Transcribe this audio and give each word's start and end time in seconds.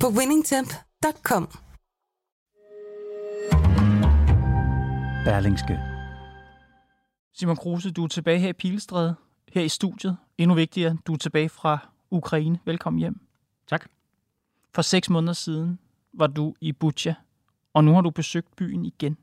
på 0.00 0.06
winningtemp.com. 0.08 1.48
Berlingske. 5.24 5.80
Simon 7.32 7.56
Kruse, 7.56 7.90
du 7.90 8.04
er 8.04 8.08
tilbage 8.08 8.38
her 8.38 8.48
i 8.48 8.52
Pilestræde, 8.52 9.14
her 9.52 9.62
i 9.62 9.68
studiet. 9.68 10.16
Endnu 10.38 10.54
vigtigere, 10.54 10.96
du 11.06 11.12
er 11.12 11.16
tilbage 11.16 11.48
fra 11.48 11.78
Ukraine. 12.10 12.58
Velkommen 12.64 13.00
hjem. 13.00 13.20
Tak. 13.66 13.86
For 14.74 14.82
seks 14.82 15.10
måneder 15.10 15.32
siden 15.32 15.78
var 16.12 16.26
du 16.26 16.54
i 16.60 16.72
Butcha, 16.72 17.14
og 17.74 17.84
nu 17.84 17.94
har 17.94 18.00
du 18.00 18.10
besøgt 18.10 18.56
byen 18.56 18.84
igen. 18.84 19.16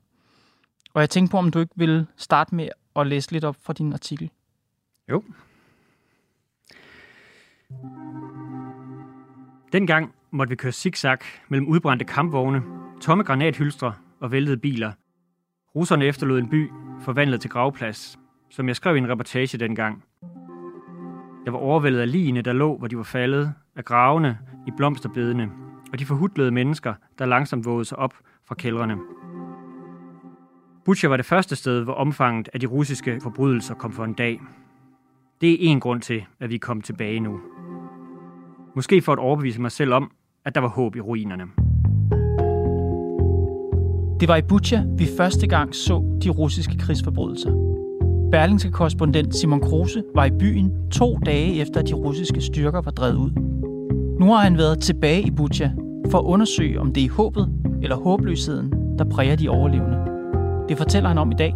Og 0.94 1.00
jeg 1.00 1.10
tænkte 1.10 1.30
på, 1.30 1.38
om 1.38 1.50
du 1.50 1.58
ikke 1.58 1.72
ville 1.76 2.06
starte 2.16 2.54
med 2.54 2.68
at 2.96 3.06
læse 3.06 3.32
lidt 3.32 3.44
op 3.44 3.56
fra 3.62 3.72
din 3.72 3.92
artikel. 3.92 4.30
Jo. 5.08 5.24
Dengang 9.72 10.14
måtte 10.34 10.50
vi 10.50 10.56
køre 10.56 10.72
zigzag 10.72 11.18
mellem 11.48 11.68
udbrændte 11.68 12.04
kampvogne, 12.04 12.62
tomme 13.00 13.24
granathylstre 13.24 13.92
og 14.20 14.32
væltede 14.32 14.56
biler. 14.56 14.92
Russerne 15.74 16.04
efterlod 16.04 16.38
en 16.38 16.48
by 16.48 16.70
forvandlet 17.00 17.40
til 17.40 17.50
gravplads, 17.50 18.18
som 18.50 18.68
jeg 18.68 18.76
skrev 18.76 18.96
i 18.96 18.98
en 18.98 19.08
reportage 19.08 19.58
dengang. 19.58 20.04
Jeg 21.44 21.52
var 21.52 21.58
overvældet 21.58 22.00
af 22.00 22.12
ligene, 22.12 22.42
der 22.42 22.52
lå, 22.52 22.78
hvor 22.78 22.86
de 22.86 22.96
var 22.96 23.02
faldet, 23.02 23.54
af 23.76 23.84
gravene 23.84 24.38
i 24.66 24.70
blomsterbedene, 24.76 25.50
og 25.92 25.98
de 25.98 26.06
forhudlede 26.06 26.50
mennesker, 26.50 26.94
der 27.18 27.26
langsomt 27.26 27.64
vågede 27.64 27.84
sig 27.84 27.98
op 27.98 28.14
fra 28.44 28.54
kældrene. 28.54 28.96
Butcher 30.84 31.08
var 31.08 31.16
det 31.16 31.26
første 31.26 31.56
sted, 31.56 31.84
hvor 31.84 31.94
omfanget 31.94 32.48
af 32.54 32.60
de 32.60 32.66
russiske 32.66 33.20
forbrydelser 33.22 33.74
kom 33.74 33.92
for 33.92 34.04
en 34.04 34.14
dag. 34.14 34.40
Det 35.40 35.52
er 35.52 35.56
en 35.60 35.80
grund 35.80 36.00
til, 36.00 36.24
at 36.40 36.50
vi 36.50 36.58
kom 36.58 36.80
tilbage 36.80 37.20
nu. 37.20 37.40
Måske 38.76 39.02
for 39.02 39.12
at 39.12 39.18
overbevise 39.18 39.60
mig 39.60 39.72
selv 39.72 39.92
om, 39.92 40.10
at 40.46 40.54
der 40.54 40.60
var 40.60 40.68
håb 40.68 40.96
i 40.96 41.00
ruinerne. 41.00 41.44
Det 44.20 44.28
var 44.28 44.36
i 44.36 44.42
Butcha, 44.42 44.82
vi 44.98 45.08
første 45.16 45.46
gang 45.46 45.74
så 45.74 46.18
de 46.24 46.30
russiske 46.30 46.76
krigsforbrydelser. 46.76 47.50
Berlingske 48.30 48.70
korrespondent 48.70 49.34
Simon 49.34 49.60
Kruse 49.60 50.02
var 50.14 50.24
i 50.24 50.30
byen 50.30 50.90
to 50.90 51.18
dage 51.26 51.60
efter, 51.60 51.80
at 51.80 51.88
de 51.88 51.94
russiske 51.94 52.40
styrker 52.40 52.82
var 52.82 52.90
drevet 52.90 53.14
ud. 53.14 53.30
Nu 54.20 54.26
har 54.26 54.40
han 54.40 54.58
været 54.58 54.78
tilbage 54.78 55.22
i 55.22 55.30
Butcha 55.30 55.70
for 56.10 56.18
at 56.18 56.24
undersøge, 56.24 56.80
om 56.80 56.92
det 56.92 57.04
er 57.04 57.10
håbet 57.10 57.48
eller 57.82 57.96
håbløsheden, 57.96 58.72
der 58.98 59.04
præger 59.04 59.36
de 59.36 59.48
overlevende. 59.48 59.98
Det 60.68 60.78
fortæller 60.78 61.08
han 61.08 61.18
om 61.18 61.32
i 61.32 61.34
dag. 61.34 61.54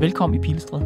Velkommen 0.00 0.40
i 0.40 0.42
Pilestred. 0.42 0.80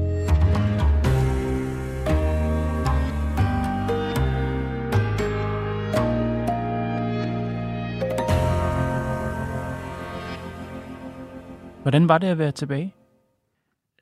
Hvordan 11.89 12.09
var 12.09 12.19
det 12.19 12.27
at 12.27 12.39
være 12.39 12.53
tilbage? 12.53 12.95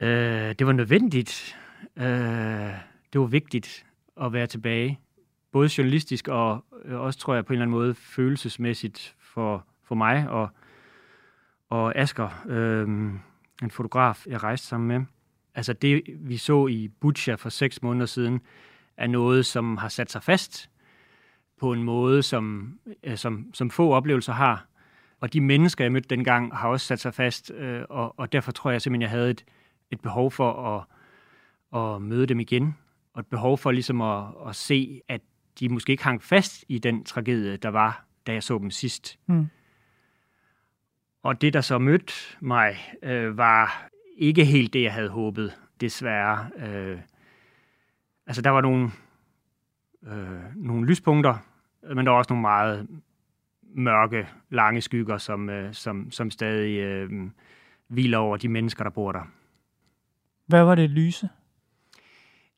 Øh, 0.00 0.54
det 0.58 0.66
var 0.66 0.72
nødvendigt. 0.72 1.58
Øh, 1.96 2.04
det 3.12 3.20
var 3.20 3.26
vigtigt 3.26 3.86
at 4.20 4.32
være 4.32 4.46
tilbage. 4.46 5.00
Både 5.52 5.70
journalistisk 5.78 6.28
og 6.28 6.64
øh, 6.84 7.00
også, 7.00 7.18
tror 7.18 7.34
jeg, 7.34 7.44
på 7.44 7.52
en 7.52 7.54
eller 7.54 7.62
anden 7.64 7.78
måde 7.78 7.94
følelsesmæssigt 7.94 9.14
for, 9.20 9.66
for 9.84 9.94
mig 9.94 10.28
og, 10.28 10.48
og 11.70 11.98
Asker, 11.98 12.44
øh, 12.46 12.88
en 13.62 13.70
fotograf, 13.70 14.26
jeg 14.26 14.42
rejste 14.42 14.66
sammen 14.66 14.88
med. 14.88 15.06
Altså 15.54 15.72
det, 15.72 16.02
vi 16.18 16.36
så 16.36 16.66
i 16.66 16.88
Butcha 16.88 17.34
for 17.34 17.48
seks 17.48 17.82
måneder 17.82 18.06
siden, 18.06 18.40
er 18.96 19.06
noget, 19.06 19.46
som 19.46 19.76
har 19.76 19.88
sat 19.88 20.10
sig 20.10 20.22
fast 20.22 20.70
på 21.60 21.72
en 21.72 21.82
måde, 21.82 22.22
som, 22.22 22.78
øh, 23.02 23.16
som, 23.16 23.50
som 23.54 23.70
få 23.70 23.90
oplevelser 23.90 24.32
har. 24.32 24.66
Og 25.20 25.32
de 25.32 25.40
mennesker, 25.40 25.84
jeg 25.84 25.92
mødte 25.92 26.08
dengang, 26.08 26.56
har 26.56 26.68
også 26.68 26.86
sat 26.86 27.00
sig 27.00 27.14
fast, 27.14 27.50
øh, 27.50 27.82
og, 27.88 28.18
og 28.18 28.32
derfor 28.32 28.52
tror 28.52 28.70
jeg 28.70 28.82
simpelthen, 28.82 29.02
jeg 29.02 29.10
havde 29.10 29.30
et, 29.30 29.44
et 29.90 30.00
behov 30.00 30.30
for 30.30 30.76
at, 30.76 30.84
at 31.80 32.02
møde 32.02 32.26
dem 32.26 32.40
igen, 32.40 32.76
og 33.12 33.20
et 33.20 33.26
behov 33.26 33.58
for 33.58 33.70
ligesom 33.70 34.00
at, 34.00 34.24
at 34.48 34.56
se, 34.56 35.00
at 35.08 35.20
de 35.60 35.68
måske 35.68 35.90
ikke 35.90 36.04
hang 36.04 36.22
fast 36.22 36.64
i 36.68 36.78
den 36.78 37.04
tragedie, 37.04 37.56
der 37.56 37.68
var, 37.68 38.04
da 38.26 38.32
jeg 38.32 38.42
så 38.42 38.58
dem 38.58 38.70
sidst. 38.70 39.18
Mm. 39.26 39.46
Og 41.22 41.40
det, 41.40 41.52
der 41.52 41.60
så 41.60 41.78
mødte 41.78 42.12
mig, 42.40 42.76
øh, 43.02 43.36
var 43.36 43.88
ikke 44.16 44.44
helt 44.44 44.72
det, 44.72 44.82
jeg 44.82 44.92
havde 44.92 45.08
håbet, 45.08 45.58
desværre. 45.80 46.50
Øh, 46.56 46.98
altså, 48.26 48.42
der 48.42 48.50
var 48.50 48.60
nogle, 48.60 48.90
øh, 50.06 50.56
nogle 50.56 50.86
lyspunkter, 50.86 51.36
men 51.94 52.06
der 52.06 52.12
var 52.12 52.18
også 52.18 52.32
nogle 52.32 52.42
meget 52.42 52.88
mørke, 53.76 54.28
lange 54.50 54.80
skygger, 54.80 55.18
som, 55.18 55.50
øh, 55.50 55.74
som, 55.74 56.10
som 56.10 56.30
stadig 56.30 56.78
øh, 56.78 57.10
hviler 57.88 58.18
over 58.18 58.36
de 58.36 58.48
mennesker, 58.48 58.84
der 58.84 58.90
bor 58.90 59.12
der. 59.12 59.30
Hvad 60.46 60.64
var 60.64 60.74
det 60.74 60.90
lyse? 60.90 61.28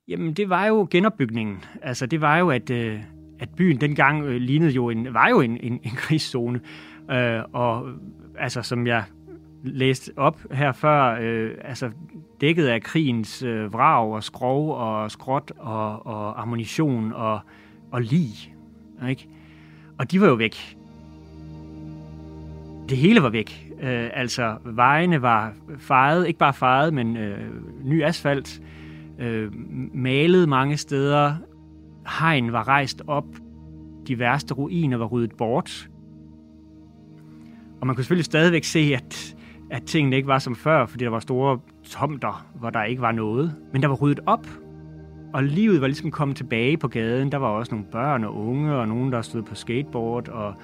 Jamen, 0.09 0.35
det 0.35 0.49
var 0.49 0.67
jo 0.67 0.89
genopbygningen. 0.91 1.65
Altså, 1.83 2.07
det 2.07 2.21
var 2.21 2.39
jo, 2.39 2.51
at, 2.51 2.71
øh, 2.71 3.01
at 3.39 3.49
byen 3.57 3.81
dengang 3.81 4.25
øh, 4.25 4.41
lignede 4.41 4.71
jo 4.71 4.91
en, 4.91 5.15
var 5.15 5.29
jo 5.29 5.41
en, 5.41 5.57
en, 5.57 5.73
en 5.73 5.91
krigszone. 6.03 6.61
Øh, 7.11 7.43
og 7.53 7.93
altså, 8.39 8.63
som 8.63 8.87
jeg 8.87 9.05
læste 9.65 10.13
op 10.17 10.41
her 10.53 10.73
før, 10.73 11.19
øh, 11.21 11.55
altså 11.65 11.91
dækket 12.41 12.67
af 12.67 12.83
krigens 12.83 13.43
øh, 13.43 13.73
vrag 13.73 14.13
og 14.13 14.25
skrov 14.25 14.75
og 14.75 15.11
skråt 15.11 15.53
og, 15.59 16.07
og 16.07 16.43
ammunition 16.43 17.13
og, 17.13 17.41
og 17.93 18.03
lig. 18.03 18.55
Ikke? 19.09 19.29
Og 19.99 20.11
de 20.11 20.21
var 20.21 20.27
jo 20.27 20.35
væk. 20.35 20.78
Det 22.89 22.99
hele 22.99 23.23
var 23.23 23.29
væk. 23.29 23.73
Øh, 23.83 24.11
altså, 24.13 24.57
vejene 24.65 25.23
var 25.23 25.53
fejet, 25.79 26.27
ikke 26.27 26.39
bare 26.39 26.55
fejet, 26.55 26.95
men 26.95 27.17
øh, 27.17 27.39
ny 27.85 28.05
asfalt, 28.05 28.63
øh, 29.19 29.53
malet 29.95 30.49
mange 30.49 30.77
steder, 30.77 31.35
hegn 32.21 32.53
var 32.53 32.69
rejst 32.69 33.03
op, 33.07 33.25
de 34.09 34.19
værste 34.19 34.55
ruiner 34.55 34.97
var 34.97 35.07
ryddet 35.07 35.37
bort. 35.37 35.89
Og 37.81 37.87
man 37.87 37.97
kunne 37.97 38.05
selvfølgelig 38.05 38.25
stadigvæk 38.25 38.65
se, 38.65 38.93
at, 38.95 39.37
at 39.71 39.83
tingene 39.83 40.17
ikke 40.17 40.29
var 40.29 40.39
som 40.39 40.57
før, 40.57 40.87
fordi 40.87 41.05
der 41.05 41.11
var 41.11 41.21
store 41.21 41.59
tomter, 41.85 42.47
hvor 42.55 42.71
der 42.71 42.85
ikke 42.85 43.03
var 43.03 43.13
noget. 43.13 43.55
Men 43.73 43.83
der 43.83 43.89
var 43.89 43.97
ryddet 43.97 44.21
op, 44.27 44.47
og 45.33 45.45
livet 45.45 45.81
var 45.81 45.87
ligesom 45.87 46.11
kommet 46.11 46.37
tilbage 46.37 46.77
på 46.77 46.89
gaden. 46.89 47.33
Der 47.33 47.39
var 47.39 47.49
også 47.49 47.75
nogle 47.75 47.87
børn 47.93 48.25
og 48.25 48.37
unge, 48.37 48.75
og 48.75 48.89
nogen, 48.89 49.13
der 49.13 49.23
stod 49.23 49.43
på 49.43 49.55
skateboard, 49.55 50.29
og, 50.29 50.55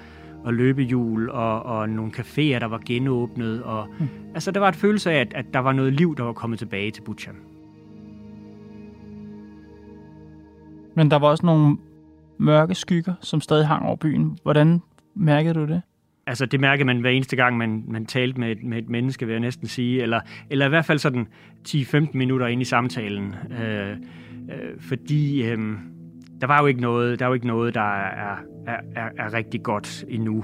og 0.45 0.53
løbehjul, 0.53 1.29
og, 1.29 1.63
og 1.63 1.89
nogle 1.89 2.11
caféer, 2.11 2.59
der 2.59 2.65
var 2.65 2.81
genåbnet. 2.85 3.63
Og, 3.63 3.87
mm. 3.99 4.07
Altså, 4.33 4.51
der 4.51 4.59
var 4.59 4.69
et 4.69 4.75
følelse 4.75 5.11
af, 5.11 5.19
at, 5.19 5.33
at 5.33 5.45
der 5.53 5.59
var 5.59 5.73
noget 5.73 5.93
liv, 5.93 6.15
der 6.17 6.23
var 6.23 6.33
kommet 6.33 6.59
tilbage 6.59 6.91
til 6.91 7.01
Butcha. 7.01 7.31
Men 10.95 11.11
der 11.11 11.19
var 11.19 11.27
også 11.27 11.45
nogle 11.45 11.77
mørke 12.37 12.75
skygger, 12.75 13.13
som 13.21 13.41
stadig 13.41 13.67
hang 13.67 13.85
over 13.85 13.95
byen. 13.95 14.37
Hvordan 14.43 14.81
mærkede 15.15 15.53
du 15.53 15.65
det? 15.65 15.81
Altså, 16.27 16.45
det 16.45 16.59
mærker 16.59 16.85
man 16.85 16.99
hver 16.99 17.09
eneste 17.09 17.35
gang, 17.35 17.57
man, 17.57 17.83
man 17.87 18.05
talte 18.05 18.39
med 18.39 18.51
et, 18.51 18.63
med 18.63 18.77
et 18.77 18.89
menneske, 18.89 19.25
vil 19.25 19.33
jeg 19.33 19.39
næsten 19.39 19.67
sige. 19.67 20.01
Eller, 20.01 20.19
eller 20.49 20.65
i 20.65 20.69
hvert 20.69 20.85
fald 20.85 20.99
sådan 20.99 21.27
10-15 21.67 22.07
minutter 22.13 22.47
ind 22.47 22.61
i 22.61 22.65
samtalen. 22.65 23.35
Øh, 23.61 23.89
øh, 23.89 23.95
fordi 24.79 25.43
øh, 25.43 25.57
der 26.41 26.47
var 26.47 26.61
jo 26.61 26.65
ikke 26.65 26.81
noget, 26.81 27.19
der 27.19 27.25
er 27.25 27.29
jo 27.29 27.33
ikke 27.33 27.47
noget, 27.47 27.75
der 27.75 27.81
er, 27.81 28.37
er, 28.67 28.77
er, 28.95 29.09
er 29.17 29.33
rigtig 29.33 29.63
godt 29.63 30.05
endnu. 30.09 30.43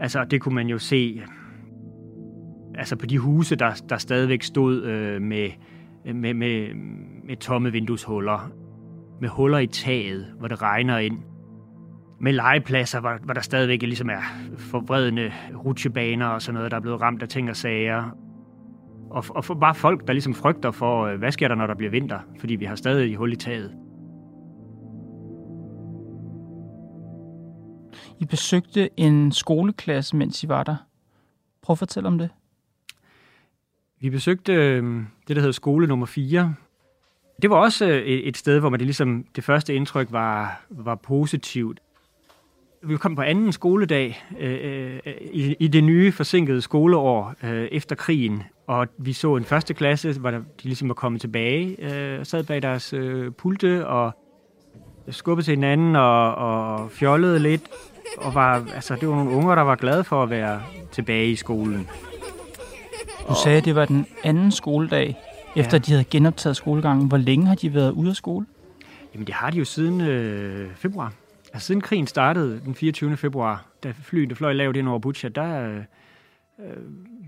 Altså, 0.00 0.24
det 0.24 0.40
kunne 0.40 0.54
man 0.54 0.66
jo 0.66 0.78
se 0.78 1.22
altså 2.74 2.96
på 2.96 3.06
de 3.06 3.18
huse, 3.18 3.56
der, 3.56 3.82
der 3.88 3.96
stadigvæk 3.96 4.42
stod 4.42 4.82
øh, 4.82 5.22
med, 5.22 5.50
med, 6.14 6.34
med, 6.34 6.74
med 7.24 7.36
tomme 7.36 7.72
vindueshuller. 7.72 8.50
Med 9.20 9.28
huller 9.28 9.58
i 9.58 9.66
taget, 9.66 10.34
hvor 10.38 10.48
det 10.48 10.62
regner 10.62 10.98
ind 10.98 11.18
med 12.20 12.32
legepladser, 12.32 13.00
hvor, 13.00 13.18
hvor 13.22 13.34
der 13.34 13.40
stadigvæk 13.40 13.82
ligesom 13.82 14.10
er 14.10 14.22
forvredende 14.58 15.32
rutsjebaner 15.64 16.26
og 16.26 16.42
sådan 16.42 16.54
noget, 16.54 16.70
der 16.70 16.76
er 16.76 16.80
blevet 16.80 17.00
ramt 17.00 17.22
af 17.22 17.28
ting 17.28 17.50
og 17.50 17.56
sager. 17.56 18.16
Og, 19.10 19.24
og 19.28 19.44
for 19.44 19.54
bare 19.54 19.74
folk, 19.74 20.06
der 20.06 20.12
ligesom 20.12 20.34
frygter 20.34 20.70
for, 20.70 21.04
øh, 21.04 21.18
hvad 21.18 21.32
sker 21.32 21.48
der, 21.48 21.54
når 21.54 21.66
der 21.66 21.74
bliver 21.74 21.90
vinter? 21.90 22.18
Fordi 22.40 22.54
vi 22.54 22.64
har 22.64 22.74
stadig 22.74 23.16
hul 23.16 23.32
i 23.32 23.36
taget. 23.36 23.83
I 28.20 28.24
besøgte 28.24 28.90
en 28.96 29.32
skoleklasse, 29.32 30.16
mens 30.16 30.42
I 30.42 30.48
var 30.48 30.62
der. 30.62 30.76
Prøv 31.62 31.74
at 31.74 31.78
fortælle 31.78 32.06
om 32.06 32.18
det. 32.18 32.30
Vi 34.00 34.10
besøgte 34.10 34.52
øhm, 34.52 35.06
det, 35.28 35.36
der 35.36 35.42
hedder 35.42 35.52
skole 35.52 35.86
nummer 35.86 36.06
4. 36.06 36.54
Det 37.42 37.50
var 37.50 37.56
også 37.56 37.86
øh, 37.86 38.02
et 38.02 38.36
sted, 38.36 38.60
hvor 38.60 38.68
man 38.68 38.80
det, 38.80 38.86
ligesom, 38.86 39.24
det 39.36 39.44
første 39.44 39.74
indtryk 39.74 40.08
var, 40.10 40.64
var 40.70 40.94
positivt. 40.94 41.80
Vi 42.82 42.96
kom 42.96 43.16
på 43.16 43.22
anden 43.22 43.52
skoledag 43.52 44.24
øh, 44.40 45.00
øh, 45.06 45.14
i, 45.32 45.56
i 45.60 45.68
det 45.68 45.84
nye 45.84 46.12
forsinkede 46.12 46.60
skoleår 46.60 47.34
øh, 47.42 47.68
efter 47.72 47.96
krigen, 47.96 48.42
og 48.66 48.86
vi 48.98 49.12
så 49.12 49.36
en 49.36 49.44
første 49.44 49.74
klasse, 49.74 50.12
hvor 50.12 50.30
der, 50.30 50.38
de 50.38 50.64
ligesom 50.64 50.88
var 50.88 50.94
kommet 50.94 51.20
tilbage, 51.20 51.94
øh, 51.94 52.26
sad 52.26 52.44
bag 52.44 52.62
deres 52.62 52.92
øh, 52.92 53.30
pulte 53.32 53.86
og 53.86 54.12
skubbede 55.10 55.46
til 55.46 55.54
hinanden 55.54 55.96
og, 55.96 56.34
og 56.34 56.90
fjollede 56.90 57.38
lidt. 57.38 57.62
Og 58.18 58.34
var, 58.34 58.66
altså, 58.74 58.96
det 59.00 59.08
var 59.08 59.14
nogle 59.14 59.30
unger, 59.30 59.54
der 59.54 59.62
var 59.62 59.76
glade 59.76 60.04
for 60.04 60.22
at 60.22 60.30
være 60.30 60.62
tilbage 60.92 61.30
i 61.30 61.36
skolen. 61.36 61.88
Du 63.28 63.34
sagde, 63.44 63.58
at 63.58 63.64
det 63.64 63.74
var 63.74 63.84
den 63.84 64.06
anden 64.24 64.50
skoledag, 64.50 65.16
efter 65.56 65.76
ja. 65.76 65.78
de 65.78 65.92
havde 65.92 66.04
genoptaget 66.04 66.56
skolegangen. 66.56 67.08
Hvor 67.08 67.16
længe 67.16 67.46
har 67.46 67.54
de 67.54 67.74
været 67.74 67.90
ude 67.90 68.10
af 68.10 68.16
skole? 68.16 68.46
Jamen, 69.14 69.26
det 69.26 69.34
har 69.34 69.50
de 69.50 69.58
jo 69.58 69.64
siden 69.64 70.00
øh, 70.00 70.76
februar. 70.76 71.12
Altså, 71.52 71.66
siden 71.66 71.80
krigen 71.80 72.06
startede 72.06 72.60
den 72.64 72.74
24. 72.74 73.16
februar, 73.16 73.66
da 73.82 73.92
flyene 74.02 74.34
fløj 74.34 74.52
lavt 74.52 74.76
ind 74.76 74.88
over 74.88 74.98
Butcha, 74.98 75.28
der, 75.28 75.78
øh, 76.58 76.76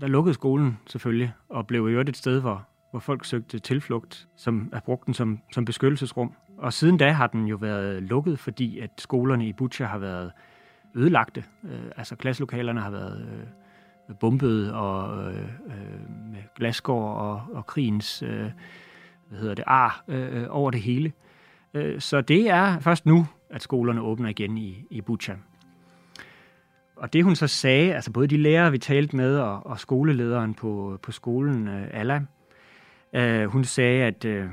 der 0.01 0.07
lukkede 0.07 0.33
skolen 0.33 0.77
selvfølgelig, 0.87 1.31
og 1.49 1.67
blev 1.67 1.87
øvrigt 1.87 2.09
et 2.09 2.17
sted, 2.17 2.39
hvor, 2.39 2.67
hvor 2.91 2.99
folk 2.99 3.25
søgte 3.25 3.59
tilflugt, 3.59 4.27
som 4.37 4.69
er 4.73 4.79
brugt 4.79 5.05
den 5.05 5.13
som, 5.13 5.39
som 5.53 5.65
beskyttelsesrum. 5.65 6.33
Og 6.57 6.73
siden 6.73 6.97
da 6.97 7.11
har 7.11 7.27
den 7.27 7.45
jo 7.45 7.55
været 7.55 8.03
lukket, 8.03 8.39
fordi 8.39 8.79
at 8.79 8.89
skolerne 8.97 9.47
i 9.47 9.53
Butcha 9.53 9.85
har 9.85 9.97
været 9.97 10.31
ødelagte. 10.97 11.43
Øh, 11.63 11.91
altså 11.97 12.15
klasselokalerne 12.15 12.81
har 12.81 12.89
været 12.89 13.21
øh, 14.09 14.15
bombet 14.19 14.73
og 14.73 15.23
øh, 15.23 15.41
øh 15.67 16.09
med 16.31 16.41
glasgård 16.55 17.17
og, 17.17 17.41
og 17.53 17.65
krigens 17.65 18.23
øh, 18.23 18.51
hvad 19.29 19.39
hedder 19.39 19.55
det, 19.55 19.63
ar 19.67 20.03
øh, 20.07 20.41
øh, 20.41 20.47
over 20.49 20.71
det 20.71 20.81
hele. 20.81 21.11
Øh, 21.73 22.01
så 22.01 22.21
det 22.21 22.49
er 22.49 22.79
først 22.79 23.05
nu, 23.05 23.25
at 23.49 23.61
skolerne 23.61 24.01
åbner 24.01 24.29
igen 24.29 24.57
i, 24.57 24.85
i 24.89 25.01
Butcha. 25.01 25.33
Og 26.95 27.13
det 27.13 27.23
hun 27.23 27.35
så 27.35 27.47
sagde, 27.47 27.95
altså 27.95 28.11
både 28.11 28.27
de 28.27 28.37
lærere, 28.37 28.71
vi 28.71 28.77
talte 28.77 29.15
med, 29.15 29.37
og, 29.37 29.65
og 29.65 29.79
skolelederen 29.79 30.53
på, 30.53 30.99
på 31.03 31.11
skolen, 31.11 31.67
øh, 31.67 31.87
Alla, 31.91 32.21
øh, 33.13 33.45
hun 33.45 33.63
sagde, 33.63 34.03
at 34.03 34.25
øh, 34.25 34.49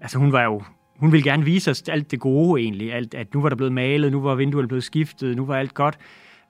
altså 0.00 0.18
hun 0.18 0.32
var 0.32 0.42
jo 0.42 0.62
hun 1.02 1.12
ville 1.12 1.30
gerne 1.30 1.44
vise 1.44 1.70
os 1.70 1.82
alt 1.88 2.10
det 2.10 2.20
gode 2.20 2.62
egentlig, 2.62 2.94
alt, 2.94 3.14
at 3.14 3.34
nu 3.34 3.42
var 3.42 3.48
der 3.48 3.56
blevet 3.56 3.72
malet, 3.72 4.12
nu 4.12 4.20
var 4.20 4.34
vinduerne 4.34 4.68
blevet 4.68 4.84
skiftet, 4.84 5.36
nu 5.36 5.44
var 5.44 5.56
alt 5.56 5.74
godt. 5.74 5.98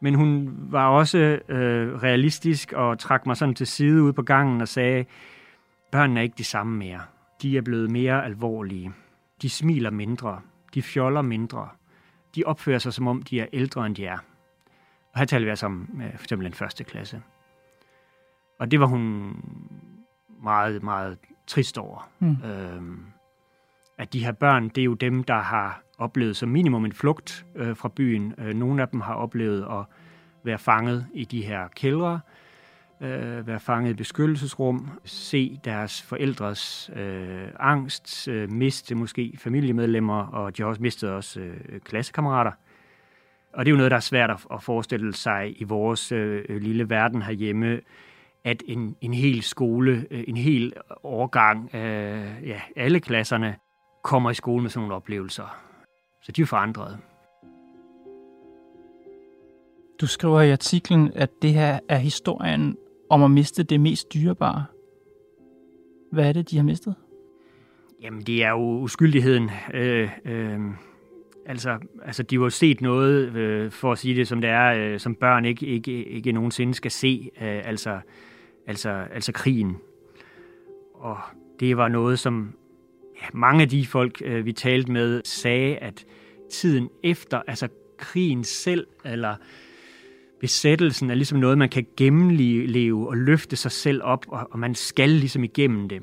Men 0.01 0.15
hun 0.15 0.55
var 0.57 0.89
også 0.89 1.19
øh, 1.49 2.03
realistisk 2.03 2.73
og 2.73 2.99
trak 2.99 3.27
mig 3.27 3.37
sådan 3.37 3.55
til 3.55 3.67
side 3.67 4.03
ud 4.03 4.13
på 4.13 4.23
gangen 4.23 4.61
og 4.61 4.69
sagde, 4.69 5.05
børnene 5.93 6.21
er 6.21 6.25
ikke 6.25 6.35
de 6.39 6.45
samme 6.45 6.77
mere. 6.79 7.01
De 7.43 7.57
er 7.57 7.63
blevet 7.63 7.91
mere 7.91 8.25
alvorlige. 8.25 8.93
De 9.43 9.51
smiler 9.51 9.91
mindre. 9.91 10.41
De 10.75 10.83
fjoller 10.83 11.23
mindre. 11.23 11.69
De 12.35 12.43
opfører 12.47 12.79
sig, 12.79 12.93
som 12.93 13.09
om 13.09 13.23
de 13.23 13.41
er 13.41 13.47
ældre, 13.53 13.87
end 13.87 13.95
de 13.95 14.07
er. 14.07 14.19
Og 15.13 15.19
her 15.19 15.25
taler 15.25 15.45
vi 15.45 15.51
altså 15.51 15.67
om 15.67 15.89
øh, 16.03 16.17
for 16.17 16.25
eksempel 16.25 16.47
en 16.47 16.55
første 16.55 16.85
klasse. 16.85 17.23
Og 18.59 18.71
det 18.71 18.81
var 18.81 18.87
hun 18.87 19.33
meget, 20.43 20.83
meget 20.83 21.19
trist 21.47 21.79
over. 21.79 22.11
Mm. 22.19 22.37
Øhm, 22.45 23.05
at 24.03 24.13
de 24.13 24.25
her 24.25 24.33
børn, 24.33 24.69
det 24.69 24.79
er 24.79 24.85
jo 24.85 24.95
dem, 24.95 25.25
der 25.25 25.39
har 25.39 25.83
oplevet 25.99 26.37
som 26.37 26.49
minimum 26.49 26.85
en 26.85 26.93
flugt 26.93 27.47
øh, 27.57 27.77
fra 27.77 27.89
byen. 27.97 28.35
Øh, 28.39 28.55
nogle 28.55 28.83
af 28.83 28.89
dem 28.89 29.01
har 29.01 29.15
oplevet 29.15 29.63
at 29.63 29.85
være 30.45 30.59
fanget 30.59 31.07
i 31.15 31.25
de 31.25 31.43
her 31.43 31.69
kældre, 31.77 32.21
øh, 33.01 33.47
være 33.47 33.61
fanget 33.61 33.91
i 33.91 33.95
beskyttelsesrum, 33.95 34.91
se 35.05 35.59
deres 35.65 36.03
forældres 36.03 36.91
øh, 36.97 37.49
angst, 37.61 38.29
øh, 38.29 38.53
miste 38.53 38.95
måske 38.95 39.35
familiemedlemmer, 39.39 40.27
og 40.27 40.57
de 40.57 40.63
har 40.63 40.69
også 40.69 40.83
mistet 40.83 41.11
også 41.11 41.41
øh, 41.41 41.81
klassekammerater. 41.81 42.53
Og 43.53 43.65
det 43.65 43.71
er 43.71 43.73
jo 43.73 43.77
noget, 43.77 43.91
der 43.91 43.97
er 43.97 44.01
svært 44.01 44.31
at, 44.31 44.47
at 44.53 44.63
forestille 44.63 45.15
sig 45.15 45.61
i 45.61 45.65
vores 45.65 46.13
øh, 46.13 46.45
lille 46.49 46.91
verden 46.91 47.23
herhjemme, 47.23 47.81
at 48.45 48.63
en, 48.67 48.97
en 49.01 49.15
hel 49.15 49.43
skole, 49.43 50.07
øh, 50.11 50.25
en 50.29 50.37
hel 50.37 50.73
årgang, 51.03 51.75
øh, 51.75 52.49
ja, 52.49 52.61
alle 52.77 53.01
klasserne, 53.01 53.57
kommer 54.03 54.31
i 54.31 54.35
skole 54.35 54.63
med 54.63 54.71
sådan 54.71 54.81
nogle 54.81 54.95
oplevelser. 54.95 55.57
Så 56.23 56.33
de 56.33 56.43
er 56.43 56.47
forandret. 56.47 56.99
Du 60.01 60.07
skriver 60.07 60.41
i 60.41 60.53
artiklen, 60.53 61.13
at 61.15 61.31
det 61.43 61.55
her 61.55 61.81
er 61.89 61.99
historien 61.99 62.77
om 63.11 63.23
at 63.23 63.31
miste 63.31 63.63
det 63.63 63.81
mest 63.81 64.15
dyrebare. 64.15 64.65
Hvad 66.13 66.29
er 66.29 66.33
det, 66.33 66.51
de 66.51 66.57
har 66.57 66.65
mistet? 66.65 66.95
Jamen, 68.03 68.23
det 68.23 68.45
er 68.45 68.51
jo 68.51 68.79
uskyldigheden. 68.81 69.51
Øh, 69.75 70.11
øh, 70.25 70.61
altså, 71.47 71.79
altså, 72.05 72.23
de 72.23 72.37
har 72.37 72.43
jo 72.43 72.51
set 72.51 72.81
noget, 72.81 73.37
øh, 73.37 73.71
for 73.71 73.93
at 73.93 73.99
sige 73.99 74.15
det 74.17 74.29
som 74.29 74.41
det 74.41 74.51
er, 74.51 74.75
øh, 74.75 75.01
som 75.01 75.15
børn 75.15 75.45
ikke, 75.45 75.67
ikke, 75.67 76.05
ikke 76.05 76.33
nogensinde 76.33 76.75
skal 76.75 76.91
se. 76.91 77.31
Øh, 77.43 77.69
altså, 77.69 78.01
altså, 78.67 78.91
altså 78.91 79.33
krigen. 79.33 79.77
Og 80.95 81.19
det 81.61 81.77
var 81.77 81.89
noget, 81.89 82.19
som 82.19 82.55
ja, 83.23 83.27
mange 83.33 83.63
af 83.63 83.69
de 83.69 83.87
folk, 83.87 84.23
øh, 84.25 84.47
vi 84.47 84.53
talte 84.53 84.93
med, 84.93 85.23
sagde, 85.25 85.77
at 85.77 86.05
tiden 86.51 86.89
efter, 87.03 87.43
altså 87.47 87.69
krigen 87.99 88.45
selv, 88.45 88.87
eller 89.05 89.35
besættelsen, 90.41 91.11
er 91.11 91.15
ligesom 91.15 91.39
noget, 91.39 91.59
man 91.59 91.69
kan 91.69 91.87
gennemleve 91.97 93.09
og 93.09 93.17
løfte 93.17 93.57
sig 93.57 93.71
selv 93.71 94.03
op, 94.05 94.27
og, 94.29 94.49
og 94.51 94.59
man 94.59 94.75
skal 94.75 95.09
ligesom 95.09 95.45
igennem 95.45 95.89
det. 95.89 96.03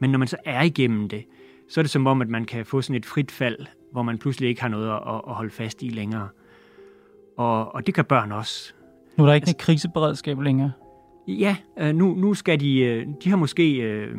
Men 0.00 0.10
når 0.10 0.18
man 0.18 0.28
så 0.28 0.36
er 0.44 0.62
igennem 0.62 1.08
det, 1.08 1.24
så 1.68 1.80
er 1.80 1.82
det 1.82 1.90
som 1.90 2.06
om, 2.06 2.22
at 2.22 2.28
man 2.28 2.44
kan 2.44 2.66
få 2.66 2.82
sådan 2.82 2.96
et 2.96 3.06
frit 3.06 3.30
fald, 3.30 3.58
hvor 3.92 4.02
man 4.02 4.18
pludselig 4.18 4.48
ikke 4.48 4.62
har 4.62 4.68
noget 4.68 4.90
at, 4.90 5.20
at 5.28 5.34
holde 5.34 5.50
fast 5.50 5.82
i 5.82 5.88
længere. 5.88 6.28
Og, 7.36 7.74
og 7.74 7.86
det 7.86 7.94
kan 7.94 8.04
børn 8.04 8.32
også. 8.32 8.72
Nu 9.16 9.24
er 9.24 9.28
der 9.28 9.34
ikke 9.34 9.44
altså, 9.44 9.56
kriseberedskab 9.56 10.40
længere? 10.40 10.72
Ja, 11.28 11.56
øh, 11.78 11.94
nu, 11.94 12.14
nu 12.14 12.34
skal 12.34 12.60
de, 12.60 12.80
øh, 12.80 13.06
de 13.24 13.30
har 13.30 13.36
måske 13.36 13.76
øh, 13.76 14.16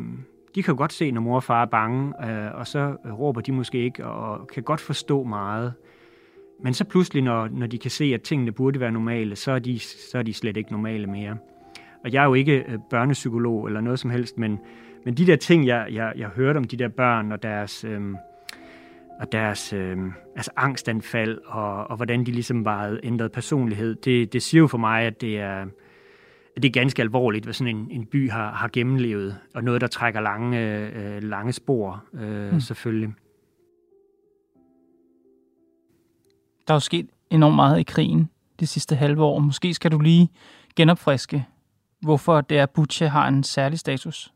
de 0.54 0.62
kan 0.62 0.76
godt 0.76 0.92
se, 0.92 1.10
når 1.10 1.20
mor 1.20 1.36
og 1.36 1.42
far 1.42 1.62
er 1.62 1.66
bange, 1.66 2.30
øh, 2.30 2.54
og 2.54 2.66
så 2.66 2.96
øh, 3.06 3.12
råber 3.12 3.40
de 3.40 3.52
måske 3.52 3.78
ikke, 3.78 4.06
og 4.06 4.46
kan 4.46 4.62
godt 4.62 4.80
forstå 4.80 5.24
meget. 5.24 5.72
Men 6.62 6.74
så 6.74 6.84
pludselig, 6.84 7.22
når, 7.22 7.48
når 7.48 7.66
de 7.66 7.78
kan 7.78 7.90
se, 7.90 8.04
at 8.04 8.22
tingene 8.22 8.52
burde 8.52 8.80
være 8.80 8.92
normale, 8.92 9.36
så 9.36 9.52
er, 9.52 9.58
de, 9.58 9.78
så 9.78 10.18
er 10.18 10.22
de 10.22 10.34
slet 10.34 10.56
ikke 10.56 10.72
normale 10.72 11.06
mere. 11.06 11.36
Og 12.04 12.12
jeg 12.12 12.22
er 12.22 12.26
jo 12.26 12.34
ikke 12.34 12.64
øh, 12.68 12.78
børnepsykolog 12.90 13.66
eller 13.66 13.80
noget 13.80 13.98
som 13.98 14.10
helst, 14.10 14.38
men, 14.38 14.58
men 15.04 15.14
de 15.14 15.26
der 15.26 15.36
ting, 15.36 15.66
jeg, 15.66 15.86
jeg, 15.92 16.12
jeg 16.16 16.28
hørte 16.28 16.56
om 16.58 16.64
de 16.64 16.76
der 16.76 16.88
børn 16.88 17.32
og 17.32 17.42
deres, 17.42 17.84
øh, 17.84 18.00
og 19.20 19.32
deres 19.32 19.72
øh, 19.72 19.98
altså 20.36 20.50
angstanfald, 20.56 21.38
og, 21.46 21.90
og 21.90 21.96
hvordan 21.96 22.26
de 22.26 22.32
ligesom 22.32 22.64
var 22.64 22.98
ændret 23.02 23.32
personlighed, 23.32 23.94
det, 23.94 24.32
det 24.32 24.42
siger 24.42 24.60
jo 24.60 24.66
for 24.66 24.78
mig, 24.78 25.02
at 25.02 25.20
det 25.20 25.40
er, 25.40 25.66
det 26.56 26.64
er 26.64 26.70
ganske 26.70 27.02
alvorligt, 27.02 27.44
hvad 27.44 27.54
sådan 27.54 27.76
en, 27.76 27.90
en 27.90 28.06
by 28.06 28.30
har, 28.30 28.52
har 28.52 28.68
gennemlevet, 28.72 29.38
og 29.54 29.64
noget, 29.64 29.80
der 29.80 29.86
trækker 29.86 30.20
lange, 30.20 30.58
øh, 30.58 31.22
lange 31.22 31.52
spor, 31.52 32.04
øh, 32.14 32.52
mm. 32.52 32.60
selvfølgelig. 32.60 33.14
Der 36.68 36.74
er 36.74 36.76
jo 36.76 36.80
sket 36.80 37.06
enormt 37.30 37.56
meget 37.56 37.80
i 37.80 37.82
krigen 37.82 38.30
de 38.60 38.66
sidste 38.66 38.96
halve 38.96 39.22
år. 39.22 39.38
Måske 39.38 39.74
skal 39.74 39.92
du 39.92 39.98
lige 39.98 40.28
genopfriske, 40.76 41.46
hvorfor 42.00 42.40
det 42.40 42.58
er, 42.58 42.66
Butcha 42.66 43.06
har 43.06 43.28
en 43.28 43.42
særlig 43.42 43.78
status. 43.78 44.32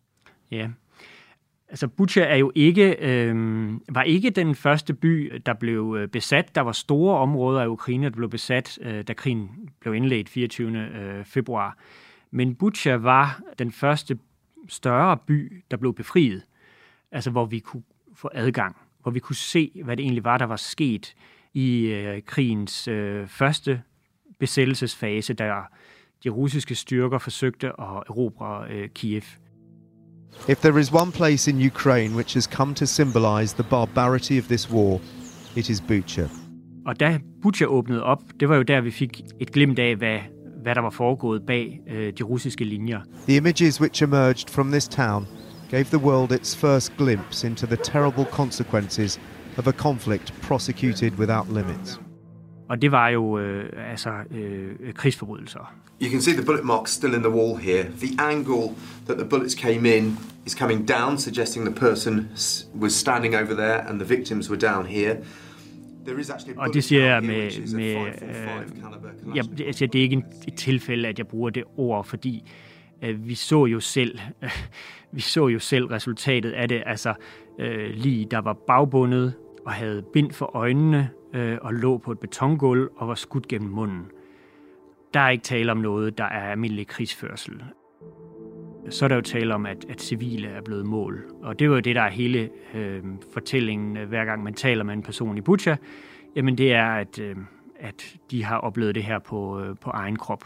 Ja, 0.50 0.68
altså 1.68 1.88
Butcha 1.88 2.20
er 2.20 2.36
jo 2.36 2.52
ikke, 2.54 2.96
øh, 3.00 3.34
var 3.88 4.02
ikke 4.02 4.30
den 4.30 4.54
første 4.54 4.94
by, 4.94 5.42
der 5.46 5.54
blev 5.54 5.96
øh, 5.98 6.08
besat. 6.08 6.54
Der 6.54 6.60
var 6.60 6.72
store 6.72 7.18
områder 7.18 7.60
af 7.60 7.66
Ukraine, 7.66 8.04
der 8.06 8.16
blev 8.16 8.30
besat, 8.30 8.78
øh, 8.82 9.04
da 9.08 9.12
krigen 9.12 9.50
blev 9.80 9.94
indledt 9.94 10.28
24. 10.28 10.78
Øh, 10.78 11.24
februar. 11.24 11.76
Men 12.30 12.54
Butcha 12.54 12.94
var 12.94 13.40
den 13.58 13.72
første 13.72 14.18
større 14.68 15.16
by, 15.26 15.64
der 15.70 15.76
blev 15.76 15.94
befriet. 15.94 16.42
Altså 17.12 17.30
hvor 17.30 17.44
vi 17.44 17.58
kunne 17.58 17.82
få 18.14 18.30
adgang, 18.34 18.76
hvor 19.02 19.12
vi 19.12 19.18
kunne 19.18 19.36
se, 19.36 19.72
hvad 19.84 19.96
det 19.96 20.02
egentlig 20.02 20.24
var, 20.24 20.38
der 20.38 20.44
var 20.44 20.56
sket 20.56 21.14
i 21.54 21.86
øh, 21.86 22.22
krigens 22.22 22.88
øh, 22.88 23.26
første 23.26 23.82
besættelsesfase, 24.38 25.34
der 25.34 25.62
de 26.24 26.28
russiske 26.28 26.74
styrker 26.74 27.18
forsøgte 27.18 27.66
at 27.66 28.02
erobre 28.08 28.66
øh, 28.70 28.88
Kiev. 28.88 29.22
If 30.48 30.58
there 30.58 30.80
is 30.80 30.92
one 30.92 31.12
place 31.12 31.50
in 31.50 31.66
Ukraine 31.66 32.14
which 32.14 32.36
has 32.36 32.44
come 32.44 32.74
to 32.74 32.86
symbolize 32.86 33.54
the 33.54 33.66
barbarity 33.70 34.38
of 34.38 34.44
this 34.44 34.70
war, 34.70 35.00
it 35.56 35.68
is 35.68 35.80
Bucha. 35.80 36.26
Og 36.86 37.00
da 37.00 37.20
Bucha 37.42 37.64
åbnede 37.64 38.02
op, 38.02 38.22
det 38.40 38.48
var 38.48 38.56
jo 38.56 38.62
der, 38.62 38.80
vi 38.80 38.90
fik 38.90 39.20
et 39.40 39.52
glimt 39.52 39.78
af, 39.78 39.96
hvad 39.96 40.18
hvad 40.62 40.74
der 40.74 40.80
var 40.80 40.90
foregået 40.90 41.46
bag 41.46 41.80
øh, 41.90 42.12
de 42.18 42.22
russiske 42.22 42.64
linjer. 42.64 43.00
The 43.28 43.36
images 43.36 43.80
which 43.80 44.02
emerged 44.02 44.50
from 44.50 44.70
this 44.70 44.88
town 44.88 45.26
gave 45.70 45.84
the 45.84 45.98
world 45.98 46.32
its 46.32 46.56
first 46.56 46.96
glimpse 46.96 47.46
into 47.46 47.66
the 47.66 47.76
terrible 47.76 48.24
consequences 48.24 49.20
of 49.58 49.66
a 49.66 49.72
conflict 49.72 50.34
prosecuted 50.42 51.12
without 51.18 51.46
limits. 51.48 52.00
Og 52.68 52.82
det 52.82 52.92
var 52.92 53.08
jo 53.08 53.38
øh, 53.38 53.90
altså 53.90 54.10
øh, 54.30 54.92
krigsforbrydelser. 54.94 55.74
You 56.02 56.10
can 56.10 56.20
see 56.20 56.34
the 56.34 56.44
bullet 56.44 56.64
marks 56.64 56.90
still 56.92 57.14
in 57.14 57.20
the 57.20 57.30
wall 57.30 57.56
here. 57.56 57.84
The 58.00 58.14
angle 58.18 58.74
that 59.06 59.16
the 59.18 59.24
bullets 59.24 59.54
came 59.54 59.96
in 59.96 60.18
is 60.46 60.52
coming 60.54 60.88
down, 60.88 61.18
suggesting 61.18 61.66
the 61.66 61.74
person 61.74 62.28
was 62.80 62.92
standing 62.92 63.34
over 63.34 63.54
there 63.54 63.88
and 63.88 64.00
the 64.00 64.16
victims 64.16 64.50
were 64.50 64.60
down 64.60 64.86
here. 64.86 65.16
Og 66.56 66.74
det 66.74 66.84
siger 66.84 67.04
jeg 67.04 67.22
med, 67.22 67.74
med 67.76 67.96
øh, 67.96 69.36
jeg, 69.36 69.44
altså, 69.66 69.86
det 69.86 69.98
er 69.98 70.02
ikke 70.02 70.24
et 70.48 70.54
tilfælde, 70.54 71.08
at 71.08 71.18
jeg 71.18 71.26
bruger 71.26 71.50
det 71.50 71.64
ord, 71.76 72.04
fordi 72.04 72.50
øh, 73.02 73.28
vi 73.28 73.34
så 73.34 73.66
jo 73.66 73.80
selv, 73.80 74.18
øh, 74.42 74.50
vi 75.12 75.20
så 75.20 75.48
jo 75.48 75.58
selv 75.58 75.86
resultatet 75.86 76.52
af 76.52 76.68
det, 76.68 76.82
altså 76.86 77.14
øh, 77.58 77.90
lige 77.90 78.26
der 78.30 78.38
var 78.38 78.52
bagbundet 78.52 79.34
og 79.66 79.72
havde 79.72 80.02
bind 80.12 80.32
for 80.32 80.56
øjnene 80.56 81.10
øh, 81.34 81.58
og 81.62 81.74
lå 81.74 81.98
på 81.98 82.12
et 82.12 82.18
betongulv 82.18 82.90
og 82.96 83.08
var 83.08 83.14
skudt 83.14 83.48
gennem 83.48 83.70
munden. 83.70 84.06
Der 85.14 85.20
er 85.20 85.30
ikke 85.30 85.42
tale 85.42 85.72
om 85.72 85.78
noget, 85.78 86.18
der 86.18 86.24
er 86.24 86.50
almindelig 86.50 86.86
krigsførsel. 86.86 87.62
Så 88.90 89.04
er 89.04 89.08
der 89.08 89.16
jo 89.16 89.22
tale 89.22 89.54
om, 89.54 89.66
at, 89.66 89.84
at 89.88 90.00
civile 90.00 90.48
er 90.48 90.60
blevet 90.60 90.86
mål. 90.86 91.24
Og 91.42 91.58
det 91.58 91.64
er 91.64 91.68
jo 91.68 91.80
det, 91.80 91.96
der 91.96 92.02
er 92.02 92.10
hele 92.10 92.50
øh, 92.74 93.02
fortællingen, 93.32 93.96
øh, 93.96 94.08
hver 94.08 94.24
gang 94.24 94.42
man 94.42 94.54
taler 94.54 94.84
med 94.84 94.94
en 94.94 95.02
person 95.02 95.38
i 95.38 95.40
Butcha. 95.40 95.76
Jamen 96.36 96.58
det 96.58 96.72
er, 96.72 96.86
at, 96.86 97.18
øh, 97.18 97.36
at 97.80 98.16
de 98.30 98.44
har 98.44 98.56
oplevet 98.58 98.94
det 98.94 99.04
her 99.04 99.18
på, 99.18 99.60
øh, 99.60 99.76
på 99.80 99.90
egen 99.90 100.16
krop. 100.16 100.44